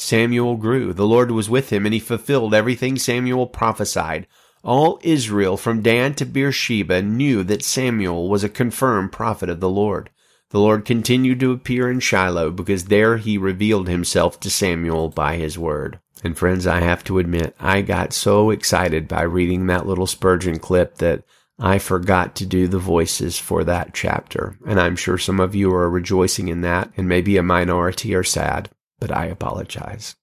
Samuel 0.00 0.56
grew. 0.56 0.92
The 0.92 1.06
Lord 1.06 1.32
was 1.32 1.50
with 1.50 1.70
him 1.70 1.84
and 1.84 1.92
he 1.92 1.98
fulfilled 1.98 2.54
everything 2.54 2.96
Samuel 2.96 3.48
prophesied. 3.48 4.28
All 4.62 5.00
Israel 5.02 5.56
from 5.56 5.82
Dan 5.82 6.14
to 6.14 6.24
Beersheba 6.24 7.02
knew 7.02 7.42
that 7.42 7.64
Samuel 7.64 8.28
was 8.28 8.44
a 8.44 8.48
confirmed 8.48 9.10
prophet 9.10 9.50
of 9.50 9.58
the 9.58 9.68
Lord. 9.68 10.10
The 10.50 10.60
Lord 10.60 10.84
continued 10.84 11.40
to 11.40 11.50
appear 11.50 11.90
in 11.90 11.98
Shiloh 11.98 12.52
because 12.52 12.84
there 12.84 13.16
he 13.16 13.36
revealed 13.36 13.88
himself 13.88 14.38
to 14.40 14.50
Samuel 14.50 15.08
by 15.08 15.36
his 15.36 15.58
word. 15.58 15.98
And 16.22 16.38
friends, 16.38 16.64
I 16.64 16.80
have 16.80 17.02
to 17.04 17.18
admit, 17.18 17.56
I 17.58 17.82
got 17.82 18.12
so 18.12 18.50
excited 18.50 19.08
by 19.08 19.22
reading 19.22 19.66
that 19.66 19.86
little 19.86 20.06
Spurgeon 20.06 20.60
clip 20.60 20.98
that 20.98 21.24
I 21.58 21.78
forgot 21.78 22.36
to 22.36 22.46
do 22.46 22.68
the 22.68 22.78
voices 22.78 23.36
for 23.36 23.64
that 23.64 23.94
chapter. 23.94 24.56
And 24.64 24.80
I'm 24.80 24.94
sure 24.94 25.18
some 25.18 25.40
of 25.40 25.56
you 25.56 25.74
are 25.74 25.90
rejoicing 25.90 26.46
in 26.48 26.60
that, 26.60 26.92
and 26.96 27.08
maybe 27.08 27.36
a 27.36 27.42
minority 27.42 28.14
are 28.14 28.24
sad, 28.24 28.70
but 28.98 29.10
I 29.10 29.26
apologize. 29.26 30.16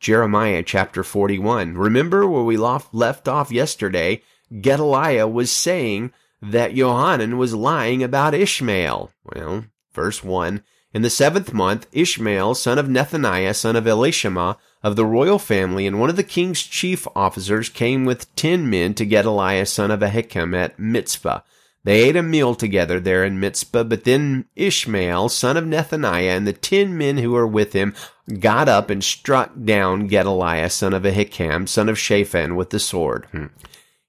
Jeremiah 0.00 0.62
chapter 0.62 1.02
41. 1.02 1.76
Remember 1.76 2.26
where 2.26 2.44
we 2.44 2.56
left 2.56 3.28
off 3.28 3.50
yesterday? 3.50 4.22
Gedaliah 4.60 5.26
was 5.26 5.50
saying 5.50 6.12
that 6.40 6.74
Johanan 6.74 7.36
was 7.36 7.54
lying 7.54 8.02
about 8.02 8.34
Ishmael. 8.34 9.10
Well, 9.24 9.64
verse 9.92 10.22
1. 10.22 10.62
In 10.94 11.02
the 11.02 11.10
seventh 11.10 11.52
month, 11.52 11.86
Ishmael, 11.92 12.54
son 12.54 12.78
of 12.78 12.86
Nethaniah, 12.86 13.54
son 13.54 13.76
of 13.76 13.84
Elishama, 13.84 14.56
of 14.82 14.96
the 14.96 15.04
royal 15.04 15.38
family, 15.38 15.86
and 15.86 16.00
one 16.00 16.08
of 16.08 16.16
the 16.16 16.22
king's 16.22 16.62
chief 16.62 17.06
officers, 17.14 17.68
came 17.68 18.06
with 18.06 18.34
ten 18.36 18.70
men 18.70 18.94
to 18.94 19.04
Gedaliah, 19.04 19.66
son 19.66 19.90
of 19.90 20.00
Ahikam, 20.00 20.56
at 20.56 20.78
Mizpah. 20.78 21.40
They 21.88 22.02
ate 22.02 22.16
a 22.16 22.22
meal 22.22 22.54
together 22.54 23.00
there 23.00 23.24
in 23.24 23.40
Mizpah, 23.40 23.84
but 23.84 24.04
then 24.04 24.44
Ishmael, 24.56 25.30
son 25.30 25.56
of 25.56 25.64
Nethaniah, 25.64 26.36
and 26.36 26.46
the 26.46 26.52
ten 26.52 26.98
men 26.98 27.16
who 27.16 27.30
were 27.30 27.46
with 27.46 27.72
him 27.72 27.94
got 28.40 28.68
up 28.68 28.90
and 28.90 29.02
struck 29.02 29.52
down 29.64 30.06
Gedaliah, 30.06 30.68
son 30.68 30.92
of 30.92 31.04
Ahikam, 31.04 31.66
son 31.66 31.88
of 31.88 31.98
Shaphan, 31.98 32.56
with 32.56 32.68
the 32.68 32.78
sword. 32.78 33.24
Hmm. 33.32 33.46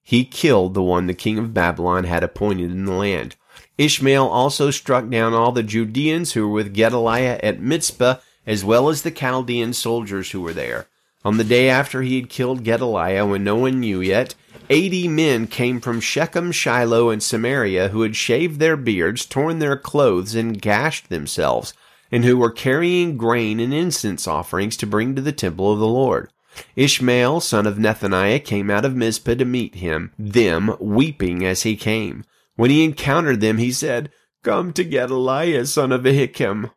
He 0.02 0.26
killed 0.26 0.74
the 0.74 0.82
one 0.82 1.06
the 1.06 1.14
king 1.14 1.38
of 1.38 1.54
Babylon 1.54 2.04
had 2.04 2.22
appointed 2.22 2.70
in 2.70 2.84
the 2.84 2.92
land. 2.92 3.36
Ishmael 3.78 4.28
also 4.28 4.70
struck 4.70 5.08
down 5.08 5.32
all 5.32 5.50
the 5.50 5.62
Judeans 5.62 6.34
who 6.34 6.46
were 6.46 6.52
with 6.52 6.74
Gedaliah 6.74 7.40
at 7.42 7.62
Mizpah, 7.62 8.16
as 8.46 8.62
well 8.62 8.90
as 8.90 9.00
the 9.00 9.10
Chaldean 9.10 9.72
soldiers 9.72 10.32
who 10.32 10.42
were 10.42 10.52
there. 10.52 10.86
On 11.24 11.38
the 11.38 11.44
day 11.44 11.70
after 11.70 12.02
he 12.02 12.16
had 12.20 12.28
killed 12.28 12.62
Gedaliah, 12.62 13.24
when 13.24 13.42
no 13.42 13.56
one 13.56 13.80
knew 13.80 14.02
yet, 14.02 14.34
eighty 14.70 15.06
men 15.06 15.46
came 15.46 15.80
from 15.80 16.00
Shechem, 16.00 16.52
Shiloh, 16.52 17.10
and 17.10 17.22
Samaria 17.22 17.88
who 17.88 18.00
had 18.00 18.16
shaved 18.16 18.58
their 18.58 18.78
beards, 18.78 19.26
torn 19.26 19.58
their 19.58 19.76
clothes, 19.76 20.34
and 20.34 20.62
gashed 20.62 21.10
themselves 21.10 21.74
and 22.10 22.24
who 22.24 22.36
were 22.36 22.50
carrying 22.50 23.16
grain 23.16 23.60
and 23.60 23.72
incense 23.72 24.26
offerings 24.26 24.76
to 24.76 24.86
bring 24.86 25.14
to 25.14 25.22
the 25.22 25.32
temple 25.32 25.72
of 25.72 25.78
the 25.78 25.86
Lord. 25.86 26.30
Ishmael, 26.74 27.40
son 27.40 27.66
of 27.66 27.76
Nethaniah, 27.76 28.44
came 28.44 28.70
out 28.70 28.84
of 28.84 28.96
Mizpah 28.96 29.36
to 29.36 29.44
meet 29.44 29.76
him, 29.76 30.12
them 30.18 30.76
weeping 30.80 31.44
as 31.44 31.62
he 31.62 31.76
came. 31.76 32.24
When 32.56 32.70
he 32.70 32.84
encountered 32.84 33.40
them, 33.40 33.58
he 33.58 33.70
said, 33.70 34.10
Come 34.42 34.72
to 34.72 34.84
Gedaliah, 34.84 35.66
son 35.66 35.92
of 35.92 36.02
Ahikam. 36.02 36.72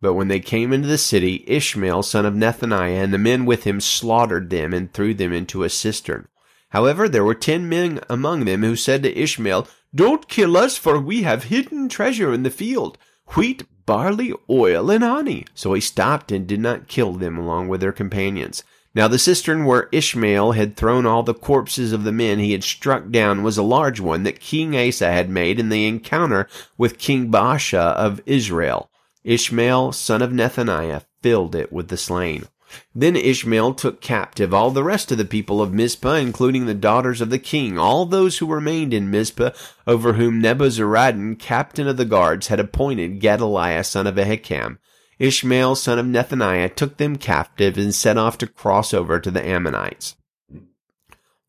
But 0.00 0.14
when 0.14 0.28
they 0.28 0.40
came 0.40 0.72
into 0.72 0.86
the 0.86 0.98
city, 0.98 1.44
Ishmael, 1.46 2.02
son 2.02 2.24
of 2.24 2.34
Nethaniah, 2.34 3.02
and 3.02 3.12
the 3.12 3.18
men 3.18 3.44
with 3.46 3.64
him 3.64 3.80
slaughtered 3.80 4.50
them 4.50 4.72
and 4.72 4.92
threw 4.92 5.14
them 5.14 5.32
into 5.32 5.64
a 5.64 5.68
cistern. 5.68 6.28
However, 6.76 7.08
there 7.08 7.24
were 7.24 7.34
ten 7.34 7.70
men 7.70 8.00
among 8.06 8.44
them 8.44 8.62
who 8.62 8.76
said 8.76 9.02
to 9.02 9.18
Ishmael, 9.18 9.66
Don't 9.94 10.28
kill 10.28 10.58
us, 10.58 10.76
for 10.76 11.00
we 11.00 11.22
have 11.22 11.44
hidden 11.44 11.88
treasure 11.88 12.34
in 12.34 12.42
the 12.42 12.50
field 12.50 12.98
wheat, 13.28 13.64
barley, 13.86 14.34
oil, 14.50 14.90
and 14.90 15.02
honey. 15.02 15.46
So 15.54 15.72
he 15.72 15.80
stopped 15.80 16.30
and 16.30 16.46
did 16.46 16.60
not 16.60 16.86
kill 16.86 17.14
them 17.14 17.38
along 17.38 17.68
with 17.68 17.80
their 17.80 17.92
companions. 17.92 18.62
Now 18.94 19.08
the 19.08 19.18
cistern 19.18 19.64
where 19.64 19.88
Ishmael 19.90 20.52
had 20.52 20.76
thrown 20.76 21.06
all 21.06 21.22
the 21.22 21.32
corpses 21.32 21.94
of 21.94 22.04
the 22.04 22.12
men 22.12 22.40
he 22.40 22.52
had 22.52 22.62
struck 22.62 23.08
down 23.08 23.42
was 23.42 23.56
a 23.56 23.62
large 23.62 23.98
one 23.98 24.24
that 24.24 24.38
King 24.38 24.76
Asa 24.76 25.10
had 25.10 25.30
made 25.30 25.58
in 25.58 25.70
the 25.70 25.86
encounter 25.86 26.46
with 26.76 26.98
King 26.98 27.30
Baasha 27.32 27.94
of 27.94 28.20
Israel. 28.26 28.90
Ishmael, 29.24 29.92
son 29.92 30.20
of 30.20 30.30
Nethaniah, 30.30 31.04
filled 31.22 31.54
it 31.54 31.72
with 31.72 31.88
the 31.88 31.96
slain. 31.96 32.48
Then 32.94 33.16
Ishmael 33.16 33.74
took 33.74 34.00
captive 34.00 34.52
all 34.52 34.70
the 34.70 34.84
rest 34.84 35.12
of 35.12 35.18
the 35.18 35.24
people 35.24 35.62
of 35.62 35.72
Mizpah, 35.72 36.14
including 36.14 36.66
the 36.66 36.74
daughters 36.74 37.20
of 37.20 37.30
the 37.30 37.38
king, 37.38 37.78
all 37.78 38.06
those 38.06 38.38
who 38.38 38.46
remained 38.46 38.92
in 38.92 39.10
Mizpah, 39.10 39.50
over 39.86 40.14
whom 40.14 40.42
Nebuzaradan, 40.42 41.38
captain 41.38 41.86
of 41.86 41.96
the 41.96 42.04
guards, 42.04 42.48
had 42.48 42.60
appointed 42.60 43.20
Gedaliah 43.20 43.84
son 43.84 44.06
of 44.06 44.16
Ahikam. 44.16 44.78
Ishmael 45.18 45.76
son 45.76 45.98
of 45.98 46.06
Nethaniah 46.06 46.74
took 46.74 46.96
them 46.96 47.16
captive 47.16 47.78
and 47.78 47.94
set 47.94 48.18
off 48.18 48.36
to 48.38 48.46
cross 48.46 48.92
over 48.92 49.18
to 49.18 49.30
the 49.30 49.46
Ammonites. 49.46 50.16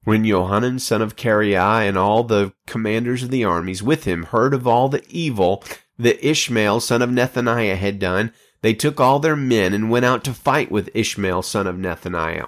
When 0.03 0.23
Johanan 0.23 0.80
son 0.80 1.01
of 1.01 1.17
Kareah 1.17 1.88
and 1.88 1.97
all 1.97 2.23
the 2.23 2.53
commanders 2.65 3.23
of 3.23 3.30
the 3.30 3.43
armies 3.43 3.84
with 3.84 4.06
him 4.06 4.23
heard 4.23 4.53
of 4.53 4.65
all 4.65 4.88
the 4.88 5.03
evil 5.10 5.63
that 5.99 6.25
Ishmael 6.25 6.80
son 6.80 7.01
of 7.01 7.10
Nethaniah 7.10 7.75
had 7.75 7.99
done, 7.99 8.32
they 8.62 8.74
took 8.74 9.00
all 9.00 9.20
their 9.20 9.36
men 9.36 9.74
and 9.74 9.89
went 9.89 10.06
out 10.06 10.24
to 10.26 10.34
fight 10.34 10.72
with 10.72 10.89
Ishmael 10.93 11.41
son 11.41 11.67
of 11.67 11.76
Nethaniah. 11.76 12.48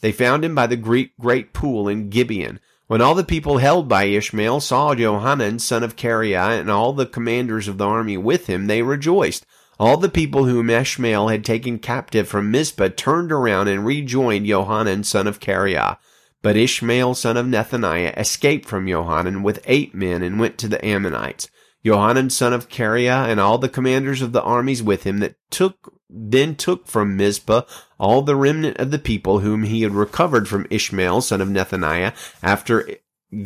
They 0.00 0.12
found 0.12 0.44
him 0.44 0.54
by 0.54 0.66
the 0.66 0.76
great, 0.76 1.52
pool 1.52 1.88
in 1.88 2.08
Gibeon. 2.10 2.60
When 2.86 3.00
all 3.00 3.14
the 3.14 3.22
people 3.22 3.58
held 3.58 3.88
by 3.88 4.04
Ishmael 4.04 4.60
saw 4.60 4.94
Johanan 4.94 5.58
son 5.58 5.82
of 5.82 5.96
Kareah 5.96 6.58
and 6.58 6.70
all 6.70 6.92
the 6.92 7.06
commanders 7.06 7.68
of 7.68 7.78
the 7.78 7.86
army 7.86 8.16
with 8.16 8.46
him, 8.46 8.66
they 8.66 8.82
rejoiced. 8.82 9.46
All 9.78 9.96
the 9.96 10.08
people 10.08 10.44
whom 10.44 10.68
Ishmael 10.68 11.28
had 11.28 11.44
taken 11.44 11.78
captive 11.78 12.28
from 12.28 12.50
Mizpah 12.50 12.88
turned 12.96 13.32
around 13.32 13.68
and 13.68 13.86
rejoined 13.86 14.46
Johanan 14.46 15.04
son 15.04 15.26
of 15.26 15.40
Kareah. 15.40 15.98
But 16.42 16.56
Ishmael 16.56 17.14
son 17.14 17.36
of 17.36 17.46
Nethaniah 17.46 18.18
escaped 18.18 18.66
from 18.66 18.88
Johanan 18.88 19.42
with 19.42 19.62
eight 19.66 19.94
men 19.94 20.22
and 20.22 20.40
went 20.40 20.58
to 20.58 20.68
the 20.68 20.84
Ammonites. 20.84 21.48
Johanan 21.84 22.30
son 22.30 22.52
of 22.52 22.68
Kareah 22.68 23.28
and 23.28 23.40
all 23.40 23.58
the 23.58 23.68
commanders 23.68 24.20
of 24.22 24.32
the 24.32 24.42
armies 24.42 24.82
with 24.82 25.04
him 25.04 25.18
that 25.18 25.36
took 25.50 25.94
then 26.12 26.56
took 26.56 26.86
from 26.86 27.16
Mizpah 27.16 27.62
all 27.98 28.22
the 28.22 28.36
remnant 28.36 28.78
of 28.78 28.90
the 28.90 28.98
people 28.98 29.38
whom 29.38 29.62
he 29.62 29.82
had 29.82 29.94
recovered 29.94 30.48
from 30.48 30.66
Ishmael 30.68 31.20
son 31.20 31.40
of 31.40 31.48
Nethaniah 31.48 32.12
after 32.42 32.88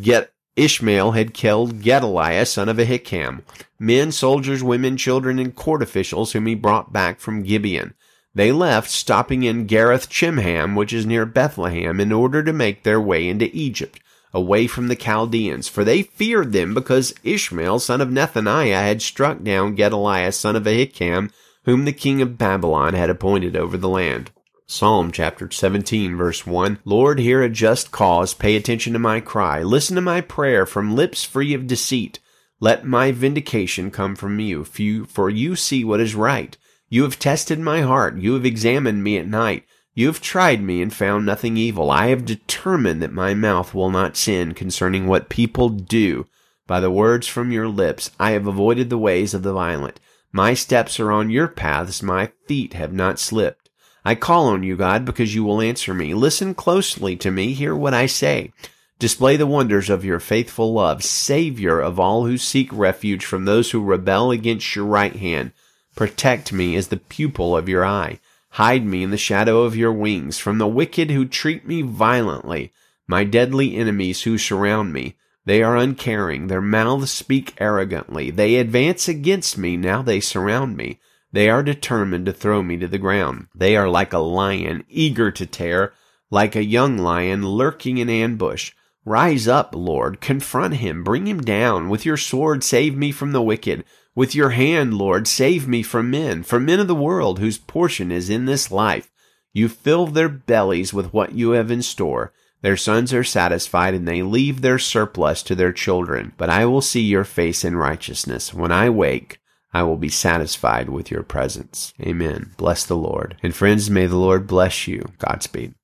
get 0.01 0.33
Ishmael 0.57 1.13
had 1.13 1.35
killed 1.35 1.83
Gedaliah 1.83 2.47
son 2.47 2.69
of 2.69 2.77
Ahikam, 2.77 3.43
men, 3.79 4.13
soldiers, 4.13 4.63
women, 4.63 4.97
children, 4.97 5.39
and 5.39 5.55
court 5.55 5.83
officials 5.83 6.33
whom 6.33 6.47
he 6.47 6.55
brought 6.55 6.93
back 6.93 7.21
from 7.21 7.43
Gibeon. 7.43 7.95
They 8.35 8.51
left, 8.51 8.91
stopping 8.91 9.45
in 9.45 9.67
Geruth 9.67 10.09
Chimham, 10.09 10.75
which 10.75 10.93
is 10.93 11.07
near 11.07 11.27
Bethlehem, 11.27 12.01
in 12.01 12.13
order 12.13 12.43
to 12.43 12.53
make 12.53 12.83
their 12.83 13.01
way 13.01 13.29
into 13.29 13.51
Egypt 13.53 14.01
away 14.35 14.67
from 14.67 14.89
the 14.89 14.97
Chaldeans, 14.97 15.69
for 15.69 15.85
they 15.85 16.03
feared 16.03 16.53
them 16.53 16.75
because 16.75 17.15
Ishmael, 17.23 17.79
son 17.79 18.01
of 18.01 18.09
Nethaniah, 18.09 18.83
had 18.83 19.01
struck 19.01 19.43
down 19.43 19.77
Gedaliah, 19.77 20.33
son 20.33 20.57
of 20.57 20.65
Ahikam, 20.65 21.31
whom 21.65 21.85
the 21.85 21.93
king 21.93 22.21
of 22.21 22.37
Babylon 22.37 22.93
had 22.95 23.09
appointed 23.09 23.57
over 23.57 23.79
the 23.79 23.89
land. 23.89 24.33
Psalm 24.67 25.13
chapter 25.13 25.51
17 25.51 26.17
verse 26.17 26.47
1 26.47 26.81
Lord, 26.85 27.19
hear 27.19 27.43
a 27.43 27.49
just 27.49 27.91
cause, 27.91 28.35
pay 28.35 28.57
attention 28.57 28.93
to 28.95 28.99
my 28.99 29.21
cry, 29.21 29.63
listen 29.63 29.95
to 29.95 30.03
my 30.03 30.21
prayer 30.21 30.67
from 30.67 30.97
lips 30.97 31.23
free 31.23 31.55
of 31.55 31.67
deceit. 31.67 32.19
Let 32.61 32.85
my 32.85 33.13
vindication 33.13 33.91
come 33.91 34.17
from 34.17 34.41
you, 34.41 34.65
for 34.65 35.29
you 35.31 35.55
see 35.55 35.85
what 35.85 36.01
is 36.01 36.15
right. 36.15 36.57
You 36.89 37.03
have 37.03 37.19
tested 37.19 37.59
my 37.59 37.83
heart, 37.83 38.17
you 38.17 38.35
have 38.35 38.47
examined 38.47 39.05
me 39.05 39.19
at 39.19 39.27
night. 39.27 39.65
You 39.97 40.09
have 40.09 40.21
tried 40.21 40.61
me 40.61 40.83
and 40.83 40.93
found 40.93 41.25
nothing 41.25 41.57
evil. 41.57 41.91
I 41.91 42.09
have 42.09 42.25
determined 42.25 43.01
that 43.01 43.13
my 43.13 43.33
mouth 43.33 43.75
will 43.75 43.91
not 43.91 44.17
sin 44.17 44.53
concerning 44.53 45.07
what 45.07 45.29
people 45.29 45.69
do. 45.69 46.27
By 46.67 46.81
the 46.81 46.91
words 46.91 47.29
from 47.29 47.53
your 47.53 47.69
lips, 47.69 48.11
I 48.19 48.33
have 48.33 48.49
avoided 48.49 48.91
the 48.91 48.99
ways 48.99 49.35
of 49.35 49.45
the 49.45 49.53
violent. 49.53 50.01
My 50.33 50.53
steps 50.55 50.99
are 50.99 51.13
on 51.13 51.31
your 51.31 51.47
paths. 51.47 52.03
My 52.03 52.33
feet 52.47 52.73
have 52.73 52.93
not 52.93 53.21
slipped. 53.21 53.71
I 54.05 54.17
call 54.17 54.49
on 54.49 54.65
you, 54.65 54.77
God, 54.77 55.05
because 55.05 55.35
you 55.35 55.45
will 55.45 55.61
answer 55.61 55.95
me. 55.95 56.13
Listen 56.13 56.55
closely 56.55 57.15
to 57.17 57.31
me. 57.31 57.53
Hear 57.53 57.77
what 57.77 57.95
I 57.95 58.07
say. 58.07 58.53
Display 58.99 59.37
the 59.37 59.47
wonders 59.47 59.91
of 59.91 60.05
your 60.05 60.19
faithful 60.19 60.73
love, 60.73 61.05
Savior 61.05 61.79
of 61.81 62.01
all 62.01 62.27
who 62.27 62.37
seek 62.37 62.69
refuge 62.73 63.25
from 63.25 63.45
those 63.45 63.71
who 63.71 63.83
rebel 63.83 64.33
against 64.33 64.75
your 64.75 64.87
right 64.87 65.15
hand. 65.15 65.53
Protect 65.95 66.53
me 66.53 66.75
as 66.75 66.89
the 66.89 66.97
pupil 66.97 67.57
of 67.57 67.69
your 67.69 67.85
eye. 67.85 68.19
Hide 68.55 68.87
me 68.87 69.03
in 69.03 69.11
the 69.11 69.17
shadow 69.17 69.63
of 69.63 69.75
your 69.75 69.93
wings 69.93 70.39
from 70.39 70.59
the 70.59 70.69
wicked 70.69 71.11
who 71.11 71.27
treat 71.27 71.67
me 71.67 71.83
violently, 71.83 72.73
my 73.05 73.25
deadly 73.25 73.75
enemies 73.75 74.23
who 74.23 74.39
surround 74.39 74.93
me. 74.93 75.17
They 75.45 75.61
are 75.61 75.77
uncaring. 75.77 76.47
Their 76.47 76.61
mouths 76.61 77.11
speak 77.11 77.55
arrogantly. 77.59 78.31
They 78.31 78.55
advance 78.55 79.09
against 79.09 79.59
me. 79.59 79.77
Now 79.77 80.03
they 80.03 80.21
surround 80.21 80.77
me. 80.77 81.01
They 81.33 81.51
are 81.51 81.65
determined 81.65 82.27
to 82.27 82.33
throw 82.33 82.63
me 82.63 82.77
to 82.77 82.87
the 82.87 82.97
ground. 82.97 83.49
They 83.57 83.77
are 83.77 83.89
like 83.89 84.13
a 84.13 84.19
lion, 84.19 84.85
eager 84.89 85.33
to 85.33 85.47
tear, 85.47 85.93
like 86.31 86.55
a 86.55 86.65
young 86.65 86.97
lion 86.97 87.45
lurking 87.45 87.99
in 87.99 88.09
ambush. 88.09 88.71
Rise 89.05 89.49
up, 89.49 89.75
Lord. 89.75 90.21
Confront 90.21 90.75
him. 90.75 91.03
Bring 91.03 91.27
him 91.27 91.41
down. 91.41 91.89
With 91.89 92.07
your 92.07 92.17
sword, 92.17 92.63
save 92.63 92.97
me 92.97 93.11
from 93.11 93.33
the 93.33 93.43
wicked. 93.43 93.83
With 94.17 94.35
your 94.35 94.51
hand, 94.51 94.95
Lord, 94.95 95.27
save 95.27 95.67
me 95.67 95.83
from 95.83 96.11
men, 96.11 96.45
from 96.45 96.65
men 96.65 96.79
of 96.79 96.87
the 96.87 96.95
world 96.95 97.39
whose 97.41 97.59
portion 97.59 98.13
is 98.13 98.31
in 98.31 98.45
this 98.45 98.71
life. 98.71 99.11
You 99.53 99.69
fill 99.69 100.07
their 100.07 100.29
bellies 100.29 100.95
with 100.95 101.13
what 101.13 101.33
you 101.33 101.51
have 101.51 101.71
in 101.71 101.83
store. 101.83 102.33
Their 102.63 102.77
sons 102.77 103.13
are 103.13 103.25
satisfied 103.25 103.93
and 103.93 104.07
they 104.07 104.23
leave 104.23 104.61
their 104.61 104.79
surplus 104.79 105.43
to 105.45 105.55
their 105.55 105.73
children. 105.73 106.33
But 106.37 106.49
I 106.49 106.65
will 106.65 106.81
see 106.81 107.03
your 107.03 107.25
face 107.25 107.65
in 107.65 107.77
righteousness. 107.77 108.55
When 108.55 108.73
I 108.73 108.89
wake, 108.89 109.41
I 109.73 109.83
will 109.83 109.97
be 109.97 110.09
satisfied 110.09 110.89
with 110.89 111.11
your 111.11 111.25
presence. 111.25 111.93
Amen. 112.01 112.53
Bless 112.57 112.87
the 112.87 112.97
Lord. 112.97 113.37
And 113.43 113.55
friends, 113.55 113.91
may 113.91 114.07
the 114.07 114.17
Lord 114.17 114.47
bless 114.47 114.87
you. 114.87 115.05
Godspeed. 115.19 115.75